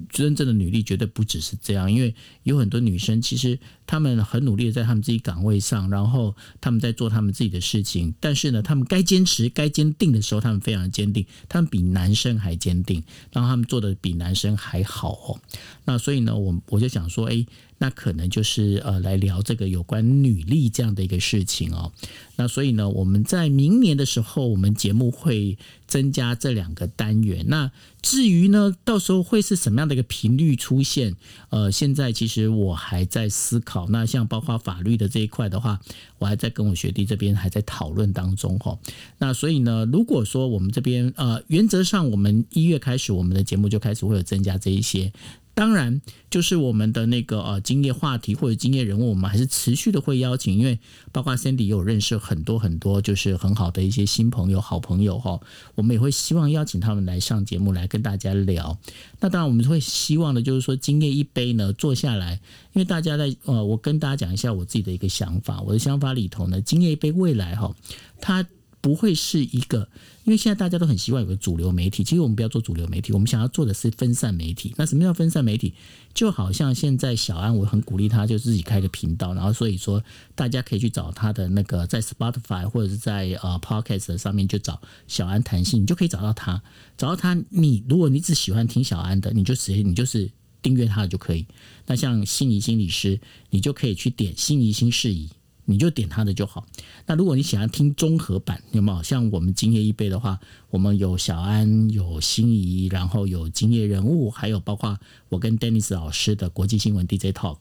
[0.10, 8.14] 真正的女力绝对不只是这样，因为有很多女生其实她们很努力的在她们自己岗位上，然后她们在做她们自己的事情。
[8.20, 15.40] 但是呢，她们该坚持、该坚定的时候，她们非常坚定，她们比男生还坚定，然后她们做的比男生还好哦。
[15.86, 17.46] 那所以呢，我我就想说，哎。
[17.80, 21.92] 那可能就是呃，来聊这个有关女力这样的一个事情哦。
[22.36, 25.58] 那所以呢，我们在明年的时候，我们节目会
[25.88, 27.46] 增加这两个单元。
[27.48, 27.72] 那
[28.02, 31.16] 至于呢，到时候会是什么样的一个频率出现？
[31.50, 33.88] 呃，现在其实我还在思考。
[33.90, 35.80] 那像包括法律的这一块的话，
[36.20, 38.78] 我还在跟我学弟这边还在讨论当中哈。
[39.18, 45.12] 那所以呢，如果说我们这边呃，原则上我们一月开始，我们的节目就开始会有增加这一些。
[45.58, 46.00] 当然，
[46.30, 50.78] 就是我们的那个呃，经业话题或者经业人物，我们还是持续的会邀请，因为
[51.12, 55.40] 包括 Cindy 有认识很多很多，就是很好的一些新朋友、好朋友哈，
[55.74, 58.78] 我们也会希望邀请他们来上节目来跟大家聊。
[59.20, 62.40] 那当然，我们会希望的就是说，今夜一杯呢，坐下来，
[62.74, 67.76] 因为大家在呃，我跟大家讲一下我自己的一个想法，我的想法里头呢，今夜一杯未来哈，
[68.22, 68.46] 它。
[68.80, 69.90] 不会是一个，
[70.24, 72.04] 因为现在大家都很希望有个主流媒体。
[72.04, 74.74] 其实我们不要做主流媒体，我们想要做的是分散媒体。
[74.78, 75.74] 那什么叫分散媒体？
[76.14, 80.04] 就好像现在小安，我很鼓励他，就自己开个频道，然后所以说
[80.36, 86.62] 大家可以去找他的那个在 Spotify 或者是在呃 Podcast 上面就找小安谈心，你就可以找到他。
[86.98, 91.46] 找到他，你如果你只喜欢听小安的，你就直接你就是订阅他的就可以。
[91.86, 93.20] 那像心仪心理师，
[93.50, 95.30] 你就可以去点心仪心事宜。
[95.70, 96.66] 你就点他的就好。
[97.06, 99.04] 那如果你想要听综合版，有没有？
[99.04, 100.40] 像我们今夜一杯的话，
[100.70, 104.98] 我们有小安，有心仪，然后有今夜人物，还有包括
[105.30, 107.60] 我跟 Dennis 老师的国际新闻 DJ Talk。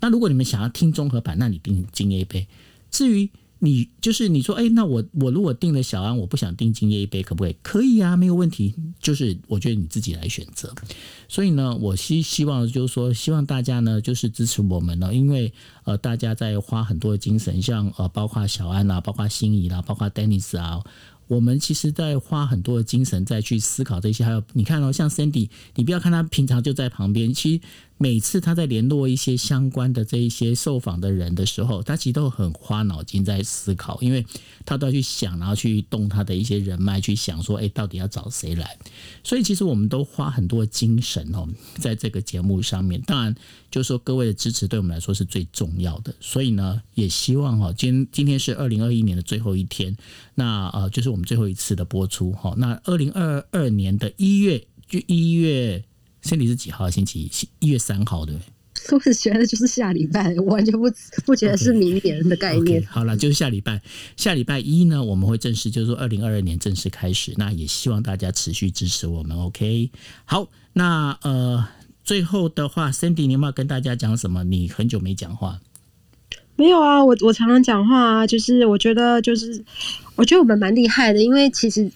[0.00, 2.46] 那如果你们想要听综合版，那你订今夜一杯。
[2.90, 3.30] 至于
[3.60, 7.56] 你就是你说，哎，那我我如果订了小安，我不想订今夜一杯，可不可以？
[7.62, 8.74] 可以啊，没有问题。
[9.00, 10.72] 就是我觉得你自己来选择。
[11.28, 15.52] 所以呢，我希希望就是说，希望大家呢就是支持我们呢，因为
[15.84, 20.80] 呃，大家在花很多的精神，像呃，包括小安啊，包括心仪啦，包括 Dennis 啊，
[21.26, 24.24] 我们其实在花很多的精神在去思考这些。
[24.24, 27.60] 还有你看哦，像 Cindy，你不要看他平常就在旁边，其实。
[28.00, 34.24] 每次他在联络一些相关的这一些受访的人的时候，他其实都很花脑筋在思考，因为
[34.64, 38.78] 他都要去想，然后去动他的一些人脉，去想说，哎，到底要找谁来？
[39.24, 43.02] 所以其实我们都花很多精神哦，在这个节目上面。
[43.02, 43.34] 当然，
[43.68, 46.14] 就是说各位的支持对我们来说是最重要的。
[46.20, 49.96] 所以呢，也希望哈，今今天是二零二一年的最后一天，
[50.36, 52.54] 那呃，就是我们最后一次的播出哈。
[52.56, 55.82] 那二零二二年的一月就一月。
[56.22, 56.90] 身体是几号？
[56.90, 58.46] 星期一，一月三号，对不对？
[58.94, 60.88] 我只觉得就是下礼拜，我完全不
[61.26, 62.82] 不觉得是明年的概念。
[62.86, 63.82] 好了，就是下礼拜，
[64.16, 67.34] 下礼拜一呢，我们会正式就是说二零二二年正式开始。
[67.36, 69.36] 那也希望大家持续支持我们。
[69.36, 69.90] OK，
[70.24, 71.66] 好，那呃，
[72.04, 74.44] 最后的话，Cindy，你有没有跟大家讲什么？
[74.44, 75.60] 你很久没讲话。
[76.56, 79.62] 没有啊，我我常常讲话啊，就是我觉得就是
[80.14, 81.90] 我觉得我们蛮厉害的，因为其实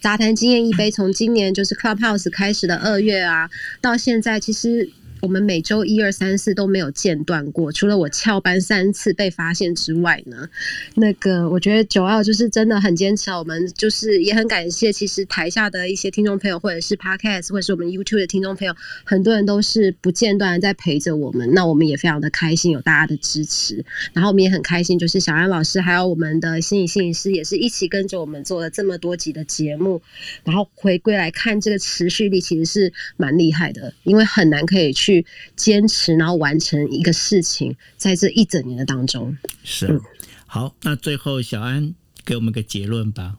[0.00, 3.48] 杂谈经验一杯从今年就是 Clubhouse 开始的二月啊，
[3.80, 4.90] 到现在其实。
[5.20, 10.48] 我们每周一二三四都没有间断过，除了我翘班三次被发现之外呢，
[10.94, 13.38] 那个我觉得九二就是真的很坚持啊。
[13.38, 21.52] 我们就是也很感谢，其实台下的一些听众朋友，或者是 Podcast，或者是我们 YouTube 的听众朋友，很多人都是不间断在陪着我们。
[21.52, 23.84] 那我们也非常的开心，有大家的支持。
[24.12, 30.00] 然后我们也很开心，就是小安老师还有我们的心理心理师，也是一起跟着我们做了这么多集的节目。
[30.44, 35.07] 然后回归来看这个持续力，其实是蛮厉害的，因为很难可以去。
[35.08, 35.24] 去
[35.56, 39.34] 坚持，然后完成一个事情，在这一整年的当中，
[39.64, 39.98] 是
[40.46, 40.74] 好。
[40.82, 41.94] 那最后，小安
[42.26, 43.36] 给我们个结论吧。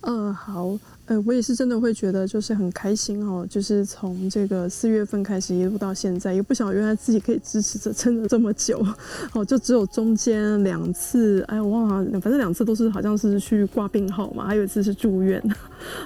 [0.00, 0.76] 嗯，好。
[1.06, 8.82] 呃，我也是真的会觉得就是很开心哦，就是从这个四月份开始一路到现在，也不想原来自己可以支持着撑了这么久
[9.34, 15.42] 哦，就只有中间两次，哎，我忘了，反正两次都是好像是去挂病号嘛，还有一次是住院，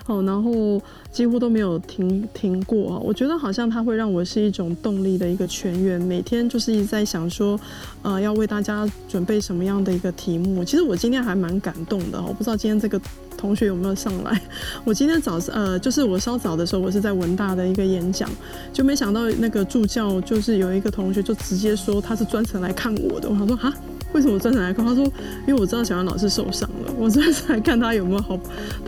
[0.06, 0.82] 哦，然后
[1.12, 7.58] 几乎都没有停停过我觉得好像它会让我是一种动力的一个泉源，每天就是一直在想说，
[8.02, 10.64] 呃，要为大家准备什么样的一个题目。
[10.64, 13.00] 其实我今天还蛮感动的，我不知道今天这个。
[13.38, 14.38] 同学有没有上来？
[14.84, 18.28] 我今天早上呃，就是我稍早的时候，我是在文大的一个演讲，
[18.70, 23.30] 就没想到那个助教就是有一个同学就直接说他是专程来看我的。
[23.30, 23.72] 我想说哈。
[24.12, 24.84] 为什么专程来看？
[24.84, 25.04] 他说，
[25.46, 28.38] 因为我知道小杨老师受伤了，我专程来看他有没有好，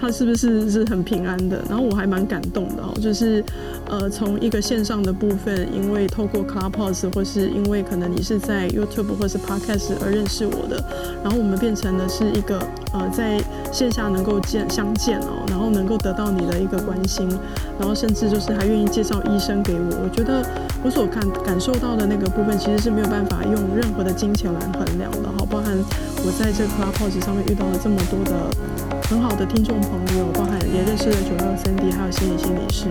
[0.01, 1.63] 他是不是是很平安的。
[1.69, 3.45] 然后我还蛮感动的哦，就是
[3.89, 10.83] 呃，从一个线上的部分，因为透过 Clubhouse 或是因为可能你是在 YouTube 或是 Podcast 而认识我的，
[11.23, 12.59] 然后我们变成的是一个
[12.93, 13.39] 呃，在
[13.71, 17.29] 线下能够见相见哦，然后能够得到你的一个关心，
[17.79, 20.03] 然后甚至就是还愿意介绍医生给我。
[20.03, 20.43] 我觉得
[20.83, 25.10] 我所看感受到的那个部分，其实是没有办法用任何的金钱来衡量。
[25.11, 25.77] 的哈，包含
[26.25, 28.51] 我在这个 Clubhouse 上面遇到了这么多的
[29.09, 32.87] 很好的听众朋友，包含也认识了九六三 D，还有心理心理师。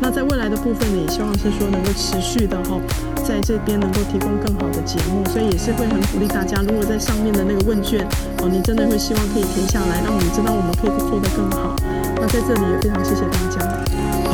[0.00, 2.78] 那在未来的部分呢，也希望是说能够持续的哈，
[3.24, 8.06] 在这边能够提供更好的节目，所以也是会很鼓励大家，如果在上面的那个问卷
[8.38, 11.74] 哦，你真的会希望可以填下来，让我们知道我们可以做得更好。
[12.16, 13.85] 那在这里也非常谢谢大家。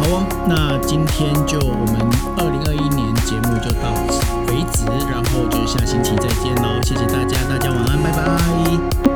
[0.02, 1.94] 好哦，那今天就我们
[2.36, 4.20] 二零二一年节目就到此。
[4.50, 9.11] 为止，然后就下星期再见喽，谢谢大家，大家晚安，拜拜。